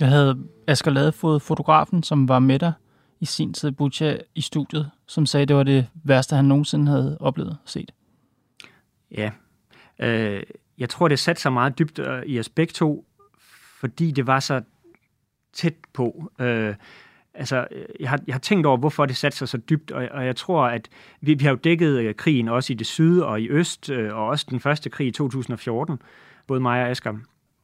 Jeg 0.00 0.08
havde 0.08 0.38
Asger 0.66 0.90
Ladefod, 0.90 1.40
fotografen, 1.40 2.02
som 2.02 2.28
var 2.28 2.38
med 2.38 2.58
dig 2.58 2.72
i 3.20 3.24
sin 3.24 3.52
tid 3.52 3.68
i 3.68 3.72
Butcha 3.72 4.16
i 4.34 4.40
studiet, 4.40 4.90
som 5.06 5.26
sagde, 5.26 5.42
at 5.42 5.48
det 5.48 5.56
var 5.56 5.62
det 5.62 5.86
værste, 6.04 6.36
han 6.36 6.44
nogensinde 6.44 6.86
havde 6.86 7.16
oplevet 7.20 7.58
og 7.62 7.68
set. 7.68 7.94
Ja, 9.10 9.30
øh, 9.98 10.42
jeg 10.78 10.88
tror, 10.88 11.08
det 11.08 11.18
satte 11.18 11.42
sig 11.42 11.52
meget 11.52 11.78
dybt 11.78 11.98
øh, 11.98 12.22
i 12.26 12.38
os 12.38 12.48
begge 12.48 12.72
to, 12.72 13.06
fordi 13.80 14.10
det 14.10 14.26
var 14.26 14.40
så 14.40 14.62
tæt 15.52 15.74
på. 15.92 16.32
Øh, 16.40 16.74
altså, 17.34 17.66
øh, 17.70 17.84
jeg 18.00 18.10
har, 18.10 18.20
jeg 18.26 18.34
har 18.34 18.40
tænkt 18.40 18.66
over, 18.66 18.76
hvorfor 18.76 19.06
det 19.06 19.16
satte 19.16 19.38
sig 19.38 19.48
så 19.48 19.58
dybt, 19.58 19.90
og, 19.90 20.08
og 20.10 20.26
jeg 20.26 20.36
tror, 20.36 20.64
at 20.64 20.88
vi, 21.20 21.34
vi 21.34 21.44
har 21.44 21.50
jo 21.50 21.56
dækket 21.56 21.98
øh, 21.98 22.14
krigen 22.14 22.48
også 22.48 22.72
i 22.72 22.76
det 22.76 22.86
syd 22.86 23.20
og 23.20 23.40
i 23.40 23.48
øst, 23.48 23.90
øh, 23.90 24.16
og 24.16 24.26
også 24.26 24.46
den 24.50 24.60
første 24.60 24.90
krig 24.90 25.06
i 25.06 25.10
2014, 25.10 26.02
både 26.46 26.60
mig 26.60 26.82
og 26.82 26.88
Asger. 26.88 27.14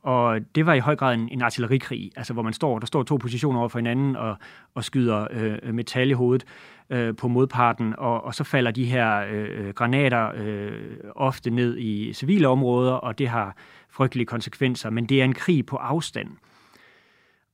Og 0.02 0.40
det 0.54 0.66
var 0.66 0.74
i 0.74 0.78
høj 0.78 0.96
grad 0.96 1.14
en, 1.14 1.28
en 1.28 1.42
artillerikrig, 1.42 2.10
altså 2.16 2.32
hvor 2.32 2.42
man 2.42 2.52
står, 2.52 2.78
der 2.78 2.86
står 2.86 3.02
to 3.02 3.16
positioner 3.16 3.60
over 3.60 3.68
for 3.68 3.78
hinanden 3.78 4.16
og, 4.16 4.36
og 4.74 4.84
skyder 4.84 5.26
øh, 5.30 5.74
metal 5.74 6.10
i 6.10 6.12
hovedet 6.12 6.46
øh, 6.90 7.16
på 7.16 7.28
modparten, 7.28 7.94
og, 7.98 8.24
og 8.24 8.34
så 8.34 8.44
falder 8.44 8.70
de 8.70 8.84
her 8.84 9.24
øh, 9.30 9.74
granater 9.74 10.32
øh, 10.36 10.96
ofte 11.16 11.50
ned 11.50 11.78
i 11.78 12.12
civile 12.12 12.48
områder, 12.48 12.92
og 12.92 13.18
det 13.18 13.28
har 13.28 13.56
frygtelige 13.90 14.26
konsekvenser, 14.26 14.90
men 14.90 15.06
det 15.06 15.20
er 15.20 15.24
en 15.24 15.34
krig 15.34 15.66
på 15.66 15.76
afstand. 15.76 16.28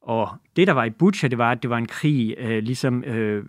Og 0.03 0.29
det, 0.57 0.67
der 0.67 0.73
var 0.73 0.85
i 0.85 0.91
Butcher, 0.91 1.29
det 1.29 1.39
var, 1.39 1.51
at 1.51 1.63
det 1.63 1.71
var 1.71 1.79
en 1.79 1.87
krig, 1.87 2.35
øh, 2.39 2.63
ligesom... 2.63 3.05
Øh, 3.05 3.37
øh, 3.37 3.45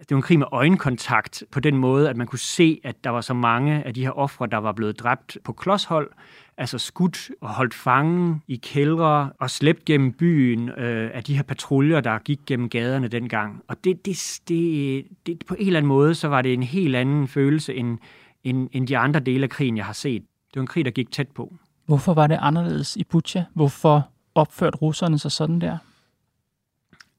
det 0.00 0.10
var 0.10 0.16
en 0.16 0.22
krig 0.22 0.38
med 0.38 0.46
øjenkontakt 0.52 1.44
på 1.50 1.60
den 1.60 1.76
måde, 1.76 2.10
at 2.10 2.16
man 2.16 2.26
kunne 2.26 2.38
se, 2.38 2.80
at 2.84 3.04
der 3.04 3.10
var 3.10 3.20
så 3.20 3.34
mange 3.34 3.84
af 3.84 3.94
de 3.94 4.02
her 4.02 4.10
ofre, 4.10 4.46
der 4.46 4.56
var 4.56 4.72
blevet 4.72 4.98
dræbt 4.98 5.38
på 5.44 5.52
klodshold, 5.52 6.10
altså 6.56 6.78
skudt 6.78 7.30
og 7.40 7.48
holdt 7.48 7.74
fangen 7.74 8.42
i 8.48 8.56
kældre 8.56 9.32
og 9.38 9.50
slæbt 9.50 9.84
gennem 9.84 10.12
byen 10.12 10.68
øh, 10.68 11.10
af 11.14 11.24
de 11.24 11.36
her 11.36 11.42
patruljer, 11.42 12.00
der 12.00 12.18
gik 12.18 12.38
gennem 12.46 12.68
gaderne 12.68 13.08
dengang. 13.08 13.62
Og 13.68 13.84
det, 13.84 14.06
det, 14.06 14.40
det, 14.48 15.04
det, 15.26 15.42
på 15.46 15.54
en 15.54 15.66
eller 15.66 15.78
anden 15.78 15.88
måde, 15.88 16.14
så 16.14 16.28
var 16.28 16.42
det 16.42 16.54
en 16.54 16.62
helt 16.62 16.96
anden 16.96 17.28
følelse 17.28 17.74
end, 17.74 17.98
end, 18.44 18.68
end 18.72 18.86
de 18.86 18.98
andre 18.98 19.20
dele 19.20 19.42
af 19.42 19.50
krigen, 19.50 19.76
jeg 19.76 19.84
har 19.84 19.92
set. 19.92 20.22
Det 20.22 20.56
var 20.56 20.60
en 20.60 20.66
krig, 20.66 20.84
der 20.84 20.90
gik 20.90 21.12
tæt 21.12 21.28
på. 21.28 21.54
Hvorfor 21.86 22.14
var 22.14 22.26
det 22.26 22.38
anderledes 22.40 22.96
i 22.96 23.04
Butcha? 23.04 23.44
Hvorfor 23.54 24.08
opførte 24.34 24.76
russerne 24.76 25.18
sig 25.18 25.32
sådan 25.32 25.60
der? 25.60 25.78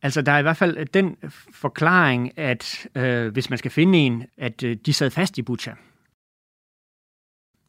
Altså, 0.01 0.21
der 0.21 0.31
er 0.31 0.39
i 0.39 0.41
hvert 0.41 0.57
fald 0.57 0.85
den 0.85 1.15
forklaring, 1.53 2.39
at 2.39 2.87
øh, 2.95 3.33
hvis 3.33 3.49
man 3.49 3.59
skal 3.59 3.71
finde 3.71 3.97
en, 3.97 4.23
at 4.37 4.63
øh, 4.63 4.77
de 4.85 4.93
sad 4.93 5.09
fast 5.09 5.37
i 5.37 5.41
Butcha. 5.41 5.71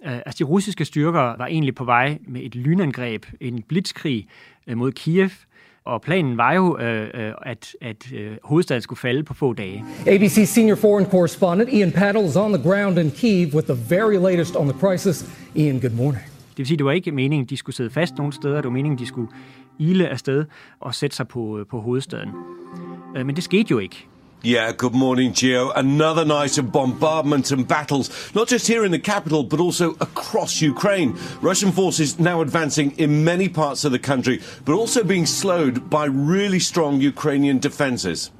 Øh, 0.05 0.17
altså, 0.17 0.39
de 0.39 0.45
russiske 0.45 0.85
styrker 0.85 1.21
var 1.21 1.47
egentlig 1.47 1.75
på 1.75 1.85
vej 1.85 2.19
med 2.29 2.43
et 2.43 2.55
lynangreb, 2.55 3.27
en 3.41 3.63
blitzkrig 3.63 4.29
øh, 4.67 4.77
mod 4.77 4.93
Kiev, 4.93 5.31
og 5.85 6.03
planen 6.03 6.37
var 6.37 6.53
jo, 6.53 6.79
øh, 6.79 7.11
øh 7.15 7.33
at, 7.43 7.77
at 7.81 8.13
øh, 8.13 8.37
hovedstaden 8.45 8.83
skulle 8.83 9.01
falde 9.01 9.23
på 9.23 9.35
få 9.35 9.53
dage. 9.53 9.85
ABC 10.07 10.49
senior 10.49 10.77
foreign 10.77 11.11
correspondent 11.11 11.73
Ian 11.73 11.93
Paddle 11.93 12.25
is 12.25 12.37
on 12.37 12.53
the 12.53 12.63
ground 12.63 12.99
in 12.99 13.11
Kiev 13.11 13.55
with 13.55 13.67
the 13.67 13.97
very 13.97 14.17
latest 14.17 14.57
on 14.57 14.69
the 14.69 14.79
crisis. 14.79 15.25
Ian, 15.57 15.81
good 15.81 15.95
morning. 15.97 16.32
Det 16.52 16.59
vil 16.59 16.66
sige, 16.66 16.76
det 16.76 16.85
var 16.85 16.92
ikke 16.92 17.12
meningen, 17.12 17.47
de 17.47 17.56
skulle 17.56 17.76
sidde 17.76 17.90
fast 17.90 18.14
nogle 18.18 18.32
steder. 18.32 18.54
Det 18.54 18.64
var 18.64 18.71
meningen, 18.71 18.99
de 18.99 19.06
skulle 19.06 19.28
ile 19.78 20.09
afsted 20.09 20.44
og 20.80 20.94
sætte 20.94 21.16
sig 21.16 21.28
på, 21.28 21.59
øh, 21.59 21.66
på 21.66 21.80
hovedstaden. 21.80 22.28
Øh, 23.16 23.26
men 23.26 23.37
det 23.37 23.44
skete 23.44 23.66
jo 23.71 23.78
ikke. 23.78 24.06
Yeah, 24.44 24.73
good 24.76 24.92
morning, 24.92 25.35
Gio. 25.35 25.71
Another 25.76 26.25
night 26.25 26.59
of 26.59 26.73
bombardment 26.73 27.52
and 27.52 27.64
battles, 27.68 28.35
not 28.35 28.52
just 28.52 28.66
here 28.68 28.85
in 28.85 28.90
the 28.90 28.99
capital, 28.99 29.44
but 29.44 29.61
also 29.61 29.94
across 30.00 30.62
Ukraine. 30.62 31.14
Russian 31.42 31.73
forces 31.73 32.18
now 32.18 32.40
advancing 32.40 32.92
in 32.99 33.25
many 33.25 33.49
parts 33.49 33.85
of 33.85 33.92
the 33.92 33.99
country, 33.99 34.40
but 34.64 34.75
also 34.75 35.04
being 35.04 35.26
slowed 35.26 35.75
by 35.90 36.06
really 36.06 36.59
strong 36.59 37.00
Ukrainian 37.00 37.61
defenses. 37.61 38.32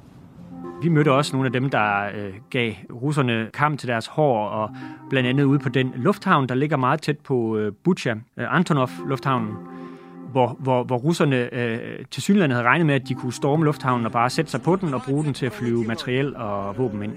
Vi 0.83 0.89
mødte 0.89 1.11
også 1.11 1.33
nogle 1.35 1.45
af 1.45 1.51
dem, 1.51 1.69
der 1.69 2.05
øh, 2.15 2.33
gav 2.49 2.73
russerne 2.91 3.49
kamp 3.53 3.79
til 3.79 3.87
deres 3.87 4.07
hår, 4.07 4.47
og 4.47 4.69
blandt 5.09 5.29
andet 5.29 5.43
ude 5.43 5.59
på 5.59 5.69
den 5.69 5.91
lufthavn, 5.95 6.49
der 6.49 6.55
ligger 6.55 6.77
meget 6.77 7.01
tæt 7.01 7.19
på 7.19 7.57
øh, 7.57 7.73
Bucha, 7.83 8.11
øh, 8.11 8.55
Antonov 8.55 8.89
lufthavnen, 9.07 9.53
hvor, 10.31 10.57
hvor, 10.59 10.83
hvor 10.83 10.97
russerne 10.97 11.53
øh, 11.53 12.05
til 12.11 12.23
synligheden 12.23 12.51
havde 12.51 12.65
regnet 12.65 12.87
med, 12.87 12.95
at 12.95 13.07
de 13.07 13.13
kunne 13.13 13.33
storme 13.33 13.65
lufthavnen 13.65 14.05
og 14.05 14.11
bare 14.11 14.29
sætte 14.29 14.51
sig 14.51 14.61
på 14.61 14.75
den 14.75 14.93
og 14.93 15.01
bruge 15.01 15.23
den 15.23 15.33
til 15.33 15.45
at 15.45 15.51
flyve 15.51 15.83
materiel 15.83 16.35
og 16.35 16.77
våben 16.77 17.03
ind. 17.03 17.13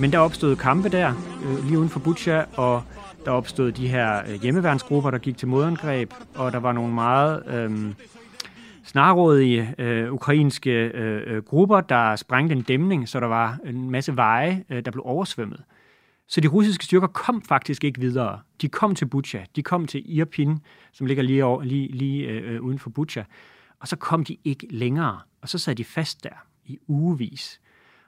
Men 0.00 0.12
der 0.12 0.18
opstod 0.18 0.56
kampe 0.56 0.88
der, 0.88 1.12
øh, 1.44 1.64
lige 1.64 1.78
uden 1.78 1.88
for 1.88 2.00
Bucha, 2.00 2.42
og 2.56 2.82
der 3.24 3.30
opstod 3.30 3.72
de 3.72 3.88
her 3.88 4.22
øh, 4.28 4.42
hjemmeværnsgrupper, 4.42 5.10
der 5.10 5.18
gik 5.18 5.36
til 5.36 5.48
modangreb, 5.48 6.12
og 6.34 6.52
der 6.52 6.58
var 6.58 6.72
nogle 6.72 6.94
meget 6.94 7.42
øh, 7.46 7.94
snarrådige 8.84 9.74
øh, 9.78 10.12
ukrainske 10.12 10.70
øh, 10.70 11.22
øh, 11.26 11.42
grupper, 11.42 11.80
der 11.80 12.16
sprængte 12.16 12.54
en 12.54 12.62
dæmning, 12.62 13.08
så 13.08 13.20
der 13.20 13.26
var 13.26 13.58
en 13.64 13.90
masse 13.90 14.16
veje, 14.16 14.64
øh, 14.70 14.84
der 14.84 14.90
blev 14.90 15.02
oversvømmet. 15.06 15.62
Så 16.28 16.40
de 16.40 16.48
russiske 16.48 16.84
styrker 16.84 17.06
kom 17.06 17.42
faktisk 17.42 17.84
ikke 17.84 18.00
videre. 18.00 18.40
De 18.62 18.68
kom 18.68 18.94
til 18.94 19.06
Bucha, 19.06 19.44
de 19.56 19.62
kom 19.62 19.86
til 19.86 20.18
Irpin, 20.18 20.58
som 20.92 21.06
ligger 21.06 21.22
lige, 21.22 21.44
over, 21.44 21.62
lige, 21.62 21.88
lige 21.92 22.28
øh, 22.28 22.54
øh 22.54 22.62
uden 22.62 22.78
for 22.78 22.90
Bucha, 22.90 23.22
og 23.80 23.88
så 23.88 23.96
kom 23.96 24.24
de 24.24 24.36
ikke 24.44 24.66
længere, 24.70 25.20
og 25.42 25.48
så 25.48 25.58
sad 25.58 25.74
de 25.74 25.84
fast 25.84 26.24
der 26.24 26.46
i 26.64 26.78
ugevis. 26.88 27.60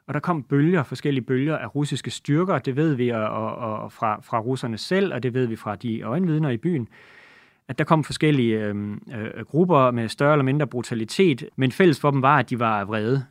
Og 0.06 0.14
der 0.14 0.20
kom 0.20 0.42
bølger, 0.42 0.82
forskellige 0.82 1.24
bølger 1.24 1.56
af 1.56 1.74
russiske 1.74 2.10
styrker, 2.10 2.58
det 2.58 2.76
ved 2.76 2.94
vi 2.94 3.08
og, 3.08 3.28
og, 3.28 3.56
og 3.56 3.92
fra, 3.92 4.20
fra 4.20 4.40
russerne 4.40 4.78
selv, 4.78 5.14
og 5.14 5.22
det 5.22 5.34
ved 5.34 5.46
vi 5.46 5.56
fra 5.56 5.76
de 5.76 6.02
øjenvidner 6.02 6.50
i 6.50 6.56
byen, 6.56 6.88
at 7.68 7.78
der 7.78 7.84
kom 7.84 8.04
forskellige 8.04 8.60
øh, 8.60 8.96
øh, 9.14 9.44
grupper 9.44 9.90
med 9.90 10.08
større 10.08 10.32
eller 10.32 10.44
mindre 10.44 10.66
brutalitet, 10.66 11.48
men 11.56 11.72
fælles 11.72 12.00
for 12.00 12.10
dem 12.10 12.22
var, 12.22 12.38
at 12.38 12.50
de 12.50 12.58
var 12.58 12.84
vrede. 12.84 13.24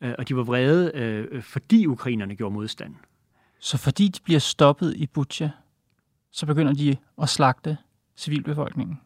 Øh, 0.00 0.14
og 0.18 0.28
de 0.28 0.36
var 0.36 0.42
vrede, 0.42 0.92
øh, 0.94 1.42
fordi 1.42 1.86
ukrainerne 1.86 2.36
gjorde 2.36 2.54
modstand. 2.54 2.94
Så 3.58 3.78
fordi 3.78 4.08
de 4.08 4.20
bliver 4.24 4.40
stoppet 4.40 4.94
i 4.96 5.06
Butja, 5.06 5.50
så 6.32 6.46
begynder 6.46 6.72
de 6.72 6.96
at 7.22 7.28
slagte 7.28 7.76
civilbefolkningen? 8.16 9.00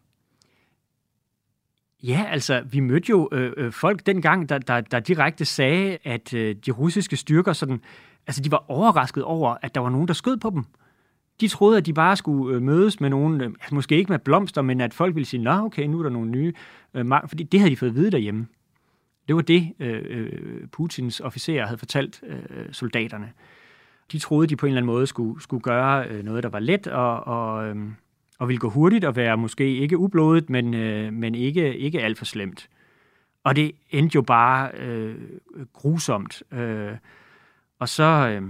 Ja, 2.03 2.25
altså, 2.29 2.63
vi 2.71 2.79
mødte 2.79 3.09
jo 3.09 3.29
øh, 3.31 3.53
øh, 3.57 3.71
folk 3.71 4.05
dengang, 4.05 4.49
der, 4.49 4.57
der, 4.57 4.81
der 4.81 4.99
direkte 4.99 5.45
sagde, 5.45 5.97
at 6.03 6.33
øh, 6.33 6.55
de 6.65 6.71
russiske 6.71 7.15
styrker 7.15 7.53
sådan, 7.53 7.81
altså, 8.27 8.41
de 8.41 8.51
var 8.51 8.65
overrasket 8.67 9.23
over, 9.23 9.55
at 9.61 9.75
der 9.75 9.81
var 9.81 9.89
nogen, 9.89 10.07
der 10.07 10.13
skød 10.13 10.37
på 10.37 10.49
dem. 10.49 10.63
De 11.41 11.47
troede, 11.47 11.77
at 11.77 11.85
de 11.85 11.93
bare 11.93 12.15
skulle 12.15 12.55
øh, 12.55 12.61
mødes 12.61 12.99
med 12.99 13.09
nogen, 13.09 13.41
øh, 13.41 13.47
altså, 13.47 13.75
måske 13.75 13.97
ikke 13.97 14.11
med 14.11 14.19
blomster, 14.19 14.61
men 14.61 14.81
at 14.81 14.93
folk 14.93 15.15
ville 15.15 15.25
sige, 15.25 15.43
nå, 15.43 15.51
okay, 15.51 15.83
nu 15.83 15.99
er 15.99 16.03
der 16.03 16.09
nogle 16.09 16.31
nye, 16.31 16.53
øh, 16.93 17.05
fordi 17.27 17.43
det 17.43 17.59
havde 17.59 17.71
de 17.71 17.77
fået 17.77 17.89
at 17.89 17.95
vide 17.95 18.11
derhjemme. 18.11 18.47
Det 19.27 19.35
var 19.35 19.41
det, 19.41 19.73
øh, 19.79 20.03
øh 20.07 20.67
Putins 20.71 21.19
officerer 21.19 21.65
havde 21.65 21.77
fortalt 21.77 22.23
øh, 22.27 22.39
øh, 22.49 22.65
soldaterne. 22.73 23.31
De 24.11 24.19
troede, 24.19 24.47
de 24.47 24.55
på 24.55 24.65
en 24.65 24.69
eller 24.69 24.81
anden 24.81 24.93
måde 24.93 25.07
skulle, 25.07 25.41
skulle 25.41 25.61
gøre 25.61 26.07
øh, 26.07 26.23
noget, 26.23 26.43
der 26.43 26.49
var 26.49 26.59
let 26.59 26.87
og, 26.87 27.27
og, 27.27 27.67
øh, 27.67 27.75
og 28.39 28.47
ville 28.47 28.59
gå 28.59 28.69
hurtigt 28.69 29.05
og 29.05 29.15
være 29.15 29.37
måske 29.37 29.75
ikke 29.75 29.97
ublodet, 29.97 30.49
men, 30.49 30.73
øh, 30.73 31.13
men 31.13 31.35
ikke, 31.35 31.77
ikke 31.77 32.01
alt 32.01 32.17
for 32.17 32.25
slemt. 32.25 32.69
Og 33.43 33.55
det 33.55 33.71
endte 33.89 34.15
jo 34.15 34.21
bare 34.21 34.71
øh, 34.77 35.15
grusomt. 35.73 36.43
Øh, 36.51 36.91
og 37.79 37.89
så, 37.89 38.03
øh, 38.03 38.49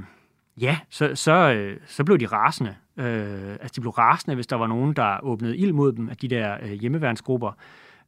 ja, 0.62 0.79
så, 0.89 1.15
så, 1.15 1.53
øh, 1.53 1.77
så 1.86 2.03
blev 2.03 2.17
de 2.17 2.25
rasende. 2.25 2.75
Øh, 2.98 3.51
altså, 3.51 3.74
de 3.75 3.82
blev 3.82 3.91
rasende, 3.91 4.36
hvis 4.36 4.48
der 4.48 4.56
var 4.56 4.67
nogen, 4.67 4.94
der 4.94 5.24
åbnede 5.24 5.58
ild 5.58 5.74
mod 5.74 5.94
dem, 5.94 6.10
af 6.10 6.17
de 6.17 6.27
der 6.27 6.58
øh, 6.63 6.72
hjemmeværnsgrupper. 6.72 7.51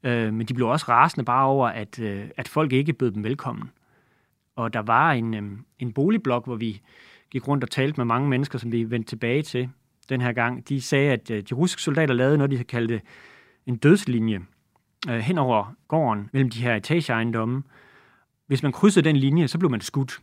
Øh, 0.03 0.33
men 0.33 0.47
de 0.47 0.53
blev 0.53 0.67
også 0.67 0.85
rasende 0.89 1.25
bare 1.25 1.45
over, 1.45 1.67
at, 1.67 1.99
øh, 1.99 2.29
at 2.37 2.47
folk 2.47 2.73
ikke 2.73 2.93
bød 2.93 3.11
dem 3.11 3.23
velkommen. 3.23 3.69
Og 4.55 4.73
der 4.73 4.81
var 4.81 5.11
en, 5.11 5.33
øh, 5.33 5.43
en 5.79 5.93
boligblok, 5.93 6.45
hvor 6.45 6.55
vi 6.55 6.81
gik 7.31 7.47
rundt 7.47 7.63
og 7.63 7.71
talte 7.71 7.99
med 7.99 8.05
mange 8.05 8.29
mennesker, 8.29 8.59
som 8.59 8.71
vi 8.71 8.83
vendte 8.83 9.09
tilbage 9.09 9.41
til 9.41 9.69
den 10.09 10.21
her 10.21 10.31
gang. 10.31 10.69
De 10.69 10.81
sagde, 10.81 11.11
at 11.11 11.31
øh, 11.31 11.43
de 11.43 11.55
russiske 11.55 11.81
soldater 11.81 12.13
lavede 12.13 12.37
noget, 12.37 12.51
de 12.51 12.63
kaldte 12.63 13.01
en 13.65 13.75
dødslinje 13.75 14.41
øh, 15.09 15.19
hen 15.19 15.37
over 15.37 15.73
gården 15.87 16.29
mellem 16.33 16.49
de 16.49 16.61
her 16.61 16.75
etageejendomme. 16.75 17.63
Hvis 18.47 18.63
man 18.63 18.71
krydsede 18.71 19.05
den 19.05 19.15
linje, 19.15 19.47
så 19.47 19.59
blev 19.59 19.71
man 19.71 19.81
skudt. 19.81 20.21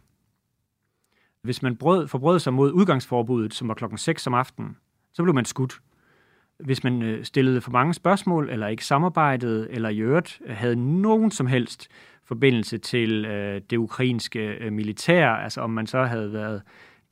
Hvis 1.42 1.62
man 1.62 1.76
brød, 1.76 2.08
forbrød 2.08 2.38
sig 2.38 2.52
mod 2.52 2.72
udgangsforbuddet, 2.72 3.54
som 3.54 3.68
var 3.68 3.74
klokken 3.74 3.98
6 3.98 4.26
om 4.26 4.34
aftenen, 4.34 4.76
så 5.12 5.22
blev 5.22 5.34
man 5.34 5.44
skudt. 5.44 5.80
Hvis 6.58 6.84
man 6.84 7.02
øh, 7.02 7.24
stillede 7.24 7.60
for 7.60 7.70
mange 7.70 7.94
spørgsmål, 7.94 8.50
eller 8.50 8.66
ikke 8.66 8.84
samarbejdede, 8.84 9.70
eller 9.70 9.88
i 9.88 9.98
øvrigt 9.98 10.40
øh, 10.46 10.56
havde 10.56 11.00
nogen 11.00 11.30
som 11.30 11.46
helst 11.46 11.88
forbindelse 12.24 12.78
til 12.78 13.24
øh, 13.24 13.60
det 13.70 13.76
ukrainske 13.76 14.40
øh, 14.40 14.72
militær, 14.72 15.28
altså 15.28 15.60
om 15.60 15.70
man 15.70 15.86
så 15.86 16.04
havde 16.04 16.32
været 16.32 16.62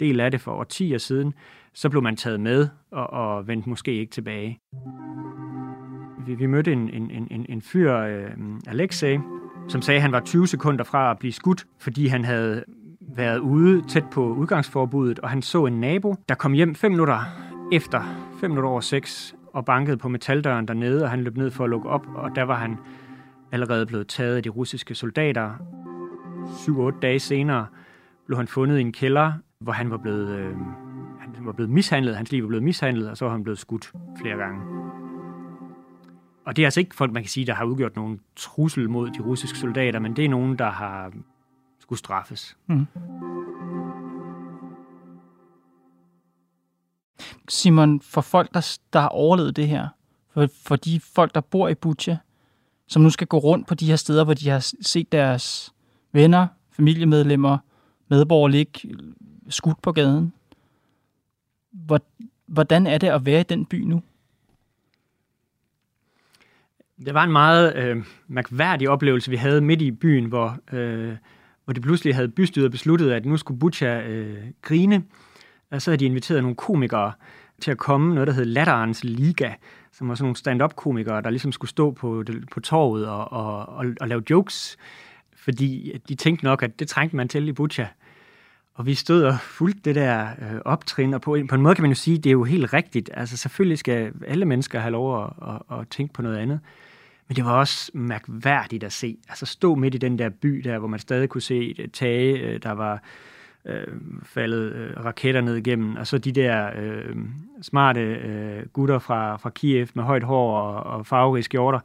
del 0.00 0.20
af 0.20 0.30
det 0.30 0.40
for 0.40 0.52
årtier 0.52 0.98
siden, 0.98 1.34
så 1.74 1.90
blev 1.90 2.02
man 2.02 2.16
taget 2.16 2.40
med 2.40 2.68
og, 2.90 3.10
og 3.10 3.48
vendte 3.48 3.68
måske 3.68 3.92
ikke 3.92 4.12
tilbage. 4.12 4.58
Vi, 6.26 6.34
vi 6.34 6.46
mødte 6.46 6.72
en, 6.72 6.90
en, 6.90 7.10
en, 7.30 7.46
en 7.48 7.62
fyr, 7.62 7.96
øh, 7.96 8.30
Alexei, 8.66 9.18
som 9.68 9.82
sagde, 9.82 9.96
at 9.96 10.02
han 10.02 10.12
var 10.12 10.20
20 10.20 10.46
sekunder 10.46 10.84
fra 10.84 11.10
at 11.10 11.18
blive 11.18 11.32
skudt, 11.32 11.66
fordi 11.78 12.06
han 12.06 12.24
havde 12.24 12.64
været 13.00 13.38
ude 13.38 13.82
tæt 13.88 14.04
på 14.12 14.34
udgangsforbuddet, 14.34 15.18
og 15.18 15.30
han 15.30 15.42
så 15.42 15.66
en 15.66 15.80
nabo, 15.80 16.14
der 16.28 16.34
kom 16.34 16.52
hjem 16.52 16.74
fem 16.74 16.90
minutter 16.90 17.18
efter, 17.72 18.02
fem 18.40 18.50
minutter 18.50 18.70
over 18.70 18.80
seks, 18.80 19.34
og 19.52 19.64
bankede 19.64 19.96
på 19.96 20.08
metaldøren 20.08 20.68
dernede, 20.68 21.02
og 21.02 21.10
han 21.10 21.20
løb 21.20 21.36
ned 21.36 21.50
for 21.50 21.64
at 21.64 21.70
lukke 21.70 21.88
op, 21.88 22.06
og 22.14 22.30
der 22.34 22.42
var 22.42 22.58
han 22.58 22.76
allerede 23.52 23.86
blevet 23.86 24.08
taget 24.08 24.36
af 24.36 24.42
de 24.42 24.48
russiske 24.48 24.94
soldater. 24.94 25.50
7-8 26.46 27.00
dage 27.00 27.18
senere 27.18 27.66
blev 28.26 28.36
han 28.36 28.48
fundet 28.48 28.78
i 28.78 28.80
en 28.80 28.92
kælder, 28.92 29.32
hvor 29.60 29.72
han 29.72 29.90
var 29.90 29.96
blevet, 29.96 30.28
øh, 30.38 30.56
var 31.46 31.52
blevet 31.52 31.70
mishandlet, 31.70 32.16
hans 32.16 32.32
liv 32.32 32.42
var 32.42 32.48
blevet 32.48 32.64
mishandlet, 32.64 33.10
og 33.10 33.16
så 33.16 33.24
var 33.24 33.32
han 33.32 33.42
blevet 33.42 33.58
skudt 33.58 33.92
flere 34.20 34.36
gange. 34.36 34.60
Og 36.46 36.56
det 36.56 36.62
er 36.62 36.66
altså 36.66 36.80
ikke 36.80 36.94
folk, 36.94 37.12
man 37.12 37.22
kan 37.22 37.30
sige, 37.30 37.46
der 37.46 37.54
har 37.54 37.64
udgjort 37.64 37.96
nogen 37.96 38.20
trussel 38.36 38.90
mod 38.90 39.10
de 39.10 39.22
russiske 39.22 39.58
soldater, 39.58 39.98
men 39.98 40.16
det 40.16 40.24
er 40.24 40.28
nogen, 40.28 40.58
der 40.58 40.70
har 40.70 41.12
skulle 41.80 41.98
straffes. 41.98 42.56
Mm. 42.66 42.86
Simon, 47.48 48.00
for 48.00 48.20
folk, 48.20 48.54
der, 48.54 48.78
der 48.92 49.00
har 49.00 49.08
overlevet 49.08 49.56
det 49.56 49.68
her, 49.68 49.88
for, 50.30 50.48
for 50.62 50.76
de 50.76 51.00
folk, 51.00 51.34
der 51.34 51.40
bor 51.40 51.68
i 51.68 51.74
Butja, 51.74 52.16
som 52.86 53.02
nu 53.02 53.10
skal 53.10 53.26
gå 53.26 53.38
rundt 53.38 53.66
på 53.66 53.74
de 53.74 53.86
her 53.86 53.96
steder, 53.96 54.24
hvor 54.24 54.34
de 54.34 54.48
har 54.48 54.72
set 54.80 55.12
deres 55.12 55.74
venner, 56.12 56.46
familiemedlemmer, 56.70 57.58
medborgere 58.08 58.50
ligge 58.50 58.96
skudt 59.48 59.82
på 59.82 59.92
gaden. 59.92 60.32
Hvordan 62.46 62.86
er 62.86 62.98
det 62.98 63.08
at 63.08 63.26
være 63.26 63.40
i 63.40 63.44
den 63.44 63.66
by 63.66 63.74
nu? 63.74 64.02
Det 67.06 67.14
var 67.14 67.24
en 67.24 67.32
meget 67.32 67.76
øh, 67.76 68.04
mærkværdig 68.28 68.88
oplevelse, 68.88 69.30
vi 69.30 69.36
havde 69.36 69.60
midt 69.60 69.82
i 69.82 69.90
byen, 69.90 70.24
hvor, 70.24 70.58
øh, 70.72 71.16
hvor 71.64 71.72
det 71.72 71.82
pludselig 71.82 72.14
havde 72.14 72.28
bystyret 72.28 72.70
besluttet, 72.70 73.10
at 73.10 73.26
nu 73.26 73.36
skulle 73.36 73.60
Butcha 73.60 74.00
øh, 74.00 74.44
grine. 74.62 75.04
Og 75.70 75.82
så 75.82 75.90
havde 75.90 76.00
de 76.00 76.04
inviteret 76.04 76.42
nogle 76.42 76.56
komikere 76.56 77.12
til 77.60 77.70
at 77.70 77.78
komme, 77.78 78.14
noget 78.14 78.26
der 78.26 78.34
hed 78.34 78.44
Latterens 78.44 79.04
Liga, 79.04 79.52
som 79.92 80.08
var 80.08 80.14
sådan 80.14 80.24
nogle 80.24 80.36
stand-up-komikere, 80.36 81.22
der 81.22 81.30
ligesom 81.30 81.52
skulle 81.52 81.70
stå 81.70 81.90
på, 81.90 82.24
på 82.50 82.60
torvet 82.60 83.06
og, 83.06 83.32
og, 83.32 83.66
og, 83.68 83.86
og 84.00 84.08
lave 84.08 84.22
jokes, 84.30 84.76
fordi 85.36 86.00
de 86.08 86.14
tænkte 86.14 86.44
nok, 86.44 86.62
at 86.62 86.78
det 86.78 86.88
trængte 86.88 87.16
man 87.16 87.28
til 87.28 87.48
i 87.48 87.52
Butcha. 87.52 87.86
Og 88.74 88.86
vi 88.86 88.94
stod 88.94 89.22
og 89.22 89.40
fulgte 89.40 89.80
det 89.84 89.94
der 89.94 90.28
øh, 90.28 90.60
optrin, 90.64 91.14
og 91.14 91.20
på, 91.20 91.38
på 91.48 91.54
en 91.54 91.62
måde 91.62 91.74
kan 91.74 91.82
man 91.82 91.90
jo 91.90 91.94
sige, 91.94 92.18
at 92.18 92.24
det 92.24 92.30
er 92.30 92.32
jo 92.32 92.44
helt 92.44 92.72
rigtigt. 92.72 93.10
Altså 93.12 93.36
selvfølgelig 93.36 93.78
skal 93.78 94.12
alle 94.26 94.44
mennesker 94.44 94.80
have 94.80 94.92
lov 94.92 95.24
at, 95.24 95.30
at, 95.70 95.78
at 95.78 95.88
tænke 95.88 96.14
på 96.14 96.22
noget 96.22 96.36
andet. 96.36 96.60
Men 97.28 97.36
det 97.36 97.44
var 97.44 97.52
også 97.52 97.90
mærkværdigt 97.94 98.84
at 98.84 98.92
se. 98.92 99.16
Altså 99.28 99.46
stå 99.46 99.74
midt 99.74 99.94
i 99.94 99.98
den 99.98 100.18
der 100.18 100.28
by 100.28 100.48
der, 100.48 100.78
hvor 100.78 100.88
man 100.88 100.98
stadig 100.98 101.28
kunne 101.28 101.42
se 101.42 101.88
tage, 101.92 102.38
øh, 102.38 102.62
der 102.62 102.72
var 102.72 103.02
øh, 103.64 103.86
faldet 104.22 104.72
øh, 104.72 105.04
raketter 105.04 105.40
ned 105.40 105.56
igennem, 105.56 105.96
og 105.96 106.06
så 106.06 106.18
de 106.18 106.32
der 106.32 106.70
øh, 106.76 107.16
smarte 107.62 108.00
øh, 108.00 108.66
gutter 108.72 108.98
fra, 108.98 109.36
fra 109.36 109.50
Kiev 109.50 109.88
med 109.94 110.04
højt 110.04 110.22
hår 110.22 110.60
og, 110.60 110.98
og 110.98 111.06
farverige 111.06 111.42
skjorter, 111.42 111.80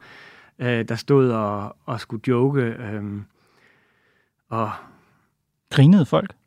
øh, 0.58 0.88
der 0.88 0.94
stod 0.94 1.30
og, 1.30 1.76
og 1.86 2.00
skulle 2.00 2.22
joke. 2.28 2.60
Øh, 2.60 3.02
og 4.48 4.70
Grinede 5.70 6.06
folk? 6.06 6.39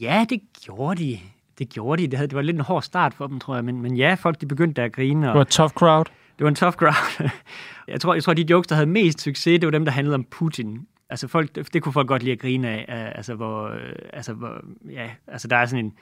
Ja, 0.00 0.26
det 0.30 0.40
gjorde 0.64 1.04
de. 1.04 1.18
Det 1.58 1.68
gjorde 1.68 2.02
de. 2.02 2.08
Det, 2.08 2.18
havde, 2.18 2.28
det 2.28 2.36
var 2.36 2.42
lidt 2.42 2.56
en 2.56 2.62
hård 2.62 2.82
start 2.82 3.14
for 3.14 3.26
dem, 3.26 3.38
tror 3.38 3.54
jeg. 3.54 3.64
Men, 3.64 3.82
men 3.82 3.96
ja, 3.96 4.14
folk 4.14 4.40
de 4.40 4.46
begyndte 4.46 4.82
at 4.82 4.92
grine. 4.92 5.28
Og, 5.28 5.34
det 5.34 5.38
var 5.38 5.42
et 5.42 5.48
tough 5.48 5.72
crowd. 5.72 6.04
Det 6.38 6.44
var 6.44 6.48
en 6.48 6.54
tough 6.54 6.74
crowd. 6.74 7.30
jeg, 7.88 8.00
tror, 8.00 8.14
jeg 8.14 8.24
tror, 8.24 8.34
de 8.34 8.46
jokes, 8.50 8.66
der 8.66 8.74
havde 8.74 8.86
mest 8.86 9.20
succes, 9.20 9.60
det 9.60 9.66
var 9.66 9.70
dem, 9.70 9.84
der 9.84 9.92
handlede 9.92 10.14
om 10.14 10.24
Putin. 10.24 10.86
Altså, 11.10 11.28
folk, 11.28 11.54
det, 11.72 11.82
kunne 11.82 11.92
folk 11.92 12.08
godt 12.08 12.22
lide 12.22 12.32
at 12.32 12.38
grine 12.38 12.68
af. 12.68 13.12
Altså, 13.16 13.34
hvor, 13.34 13.72
altså, 14.12 14.32
hvor, 14.32 14.64
ja, 14.90 15.10
altså, 15.26 15.48
der 15.48 15.56
er 15.56 15.66
sådan 15.66 15.84
en, 15.84 15.92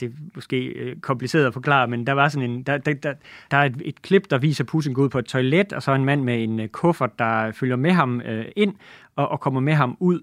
det 0.00 0.06
er 0.06 0.12
måske 0.34 0.64
øh, 0.64 0.96
kompliceret 0.96 1.46
at 1.46 1.52
forklare, 1.52 1.88
men 1.88 2.06
der 2.06 2.12
var 2.12 2.28
sådan 2.28 2.50
en, 2.50 2.62
der, 2.62 2.78
der, 2.78 2.94
der, 2.94 3.14
der 3.50 3.56
er 3.56 3.64
et, 3.64 3.82
et 3.84 4.02
klip, 4.02 4.30
der 4.30 4.38
viser 4.38 4.64
Putin 4.64 4.94
gå 4.94 5.02
ud 5.02 5.08
på 5.08 5.18
et 5.18 5.24
toilet, 5.24 5.72
og 5.72 5.82
så 5.82 5.94
en 5.94 6.04
mand 6.04 6.22
med 6.22 6.44
en 6.44 6.60
øh, 6.60 6.68
kuffert, 6.68 7.18
der 7.18 7.52
følger 7.52 7.76
med 7.76 7.90
ham 7.90 8.20
øh, 8.20 8.44
ind 8.56 8.74
og, 9.16 9.28
og 9.28 9.40
kommer 9.40 9.60
med 9.60 9.74
ham 9.74 9.96
ud. 10.00 10.20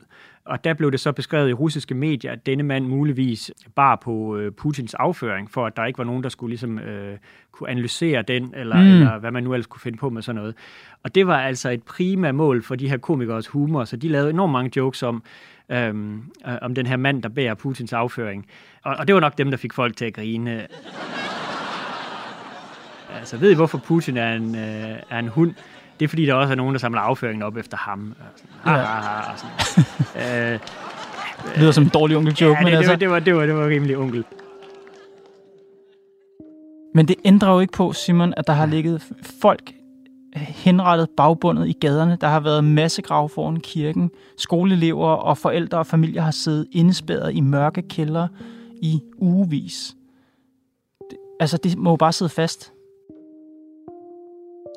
Og 0.47 0.63
der 0.63 0.73
blev 0.73 0.91
det 0.91 0.99
så 0.99 1.11
beskrevet 1.11 1.49
i 1.49 1.53
russiske 1.53 1.95
medier, 1.95 2.31
at 2.31 2.45
denne 2.45 2.63
mand 2.63 2.85
muligvis 2.85 3.51
bar 3.75 3.95
på 3.95 4.37
øh, 4.37 4.51
Putins 4.51 4.93
afføring, 4.93 5.51
for 5.51 5.65
at 5.65 5.77
der 5.77 5.85
ikke 5.85 5.97
var 5.97 6.03
nogen, 6.03 6.23
der 6.23 6.29
skulle 6.29 6.49
ligesom 6.49 6.79
øh, 6.79 7.17
kunne 7.51 7.69
analysere 7.69 8.21
den, 8.21 8.53
eller, 8.55 8.75
mm. 8.75 8.87
eller 8.87 9.19
hvad 9.19 9.31
man 9.31 9.43
nu 9.43 9.53
ellers 9.53 9.67
kunne 9.67 9.81
finde 9.81 9.97
på 9.97 10.09
med 10.09 10.21
sådan 10.21 10.41
noget. 10.41 10.55
Og 11.03 11.15
det 11.15 11.27
var 11.27 11.39
altså 11.39 11.69
et 11.69 11.83
prima 11.83 12.31
mål 12.31 12.63
for 12.63 12.75
de 12.75 12.89
her 12.89 12.97
komikers 12.97 13.47
humor, 13.47 13.83
så 13.83 13.97
de 13.97 14.07
lavede 14.07 14.29
enormt 14.29 14.51
mange 14.51 14.71
jokes 14.77 15.03
om, 15.03 15.23
øhm, 15.69 16.23
øh, 16.47 16.53
om 16.61 16.75
den 16.75 16.85
her 16.85 16.97
mand, 16.97 17.23
der 17.23 17.29
bærer 17.29 17.53
Putins 17.53 17.93
afføring. 17.93 18.45
Og, 18.83 18.95
og 18.99 19.07
det 19.07 19.15
var 19.15 19.21
nok 19.21 19.37
dem, 19.37 19.49
der 19.49 19.57
fik 19.57 19.73
folk 19.73 19.95
til 19.95 20.05
at 20.05 20.13
grine. 20.13 20.67
altså, 23.19 23.37
ved 23.37 23.51
I, 23.51 23.55
hvorfor 23.55 23.77
Putin 23.77 24.17
er 24.17 24.33
en, 24.33 24.55
øh, 24.55 24.99
er 25.09 25.19
en 25.19 25.27
hund? 25.27 25.53
Det 25.99 26.05
er 26.05 26.09
fordi, 26.09 26.25
der 26.25 26.33
også 26.33 26.51
er 26.51 26.55
nogen, 26.55 26.73
der 26.73 26.79
samler 26.79 27.01
afføringen 27.01 27.43
op 27.43 27.57
efter 27.57 27.77
ham. 27.77 28.15
Ha, 28.63 28.71
ha, 28.71 28.77
ha, 28.77 29.31
og 29.31 29.39
sådan. 29.39 30.53
øh, 30.53 30.59
det 31.45 31.57
lyder 31.57 31.71
som 31.71 31.83
en 31.83 31.89
dårlig 31.89 32.17
onkel-joke. 32.17 32.57
Ja, 32.57 32.63
men 32.63 32.71
det, 32.71 32.77
altså... 32.77 32.95
det, 32.95 33.09
var, 33.09 33.19
det, 33.19 33.35
var, 33.35 33.45
det 33.45 33.55
var, 33.55 33.61
det 33.61 33.69
rimelig 33.69 33.97
onkel. 33.97 34.23
Men 36.95 37.07
det 37.07 37.15
ændrer 37.25 37.53
jo 37.53 37.59
ikke 37.59 37.73
på, 37.73 37.93
Simon, 37.93 38.33
at 38.37 38.47
der 38.47 38.53
har 38.53 38.65
ligget 38.65 39.03
folk 39.41 39.71
henrettet 40.35 41.09
bagbundet 41.17 41.67
i 41.67 41.71
gaderne. 41.71 42.17
Der 42.21 42.27
har 42.27 42.39
været 42.39 42.63
masse 42.63 43.01
grav 43.01 43.29
foran 43.29 43.59
kirken. 43.59 44.11
Skoleelever 44.37 45.07
og 45.07 45.37
forældre 45.37 45.77
og 45.77 45.87
familier 45.87 46.21
har 46.21 46.31
siddet 46.31 46.67
indespærret 46.71 47.35
i 47.35 47.41
mørke 47.41 47.81
kælder 47.81 48.27
i 48.81 49.01
ugevis. 49.17 49.95
Det, 51.09 51.17
altså, 51.39 51.57
det 51.57 51.77
må 51.77 51.89
jo 51.89 51.95
bare 51.95 52.13
sidde 52.13 52.29
fast. 52.29 52.73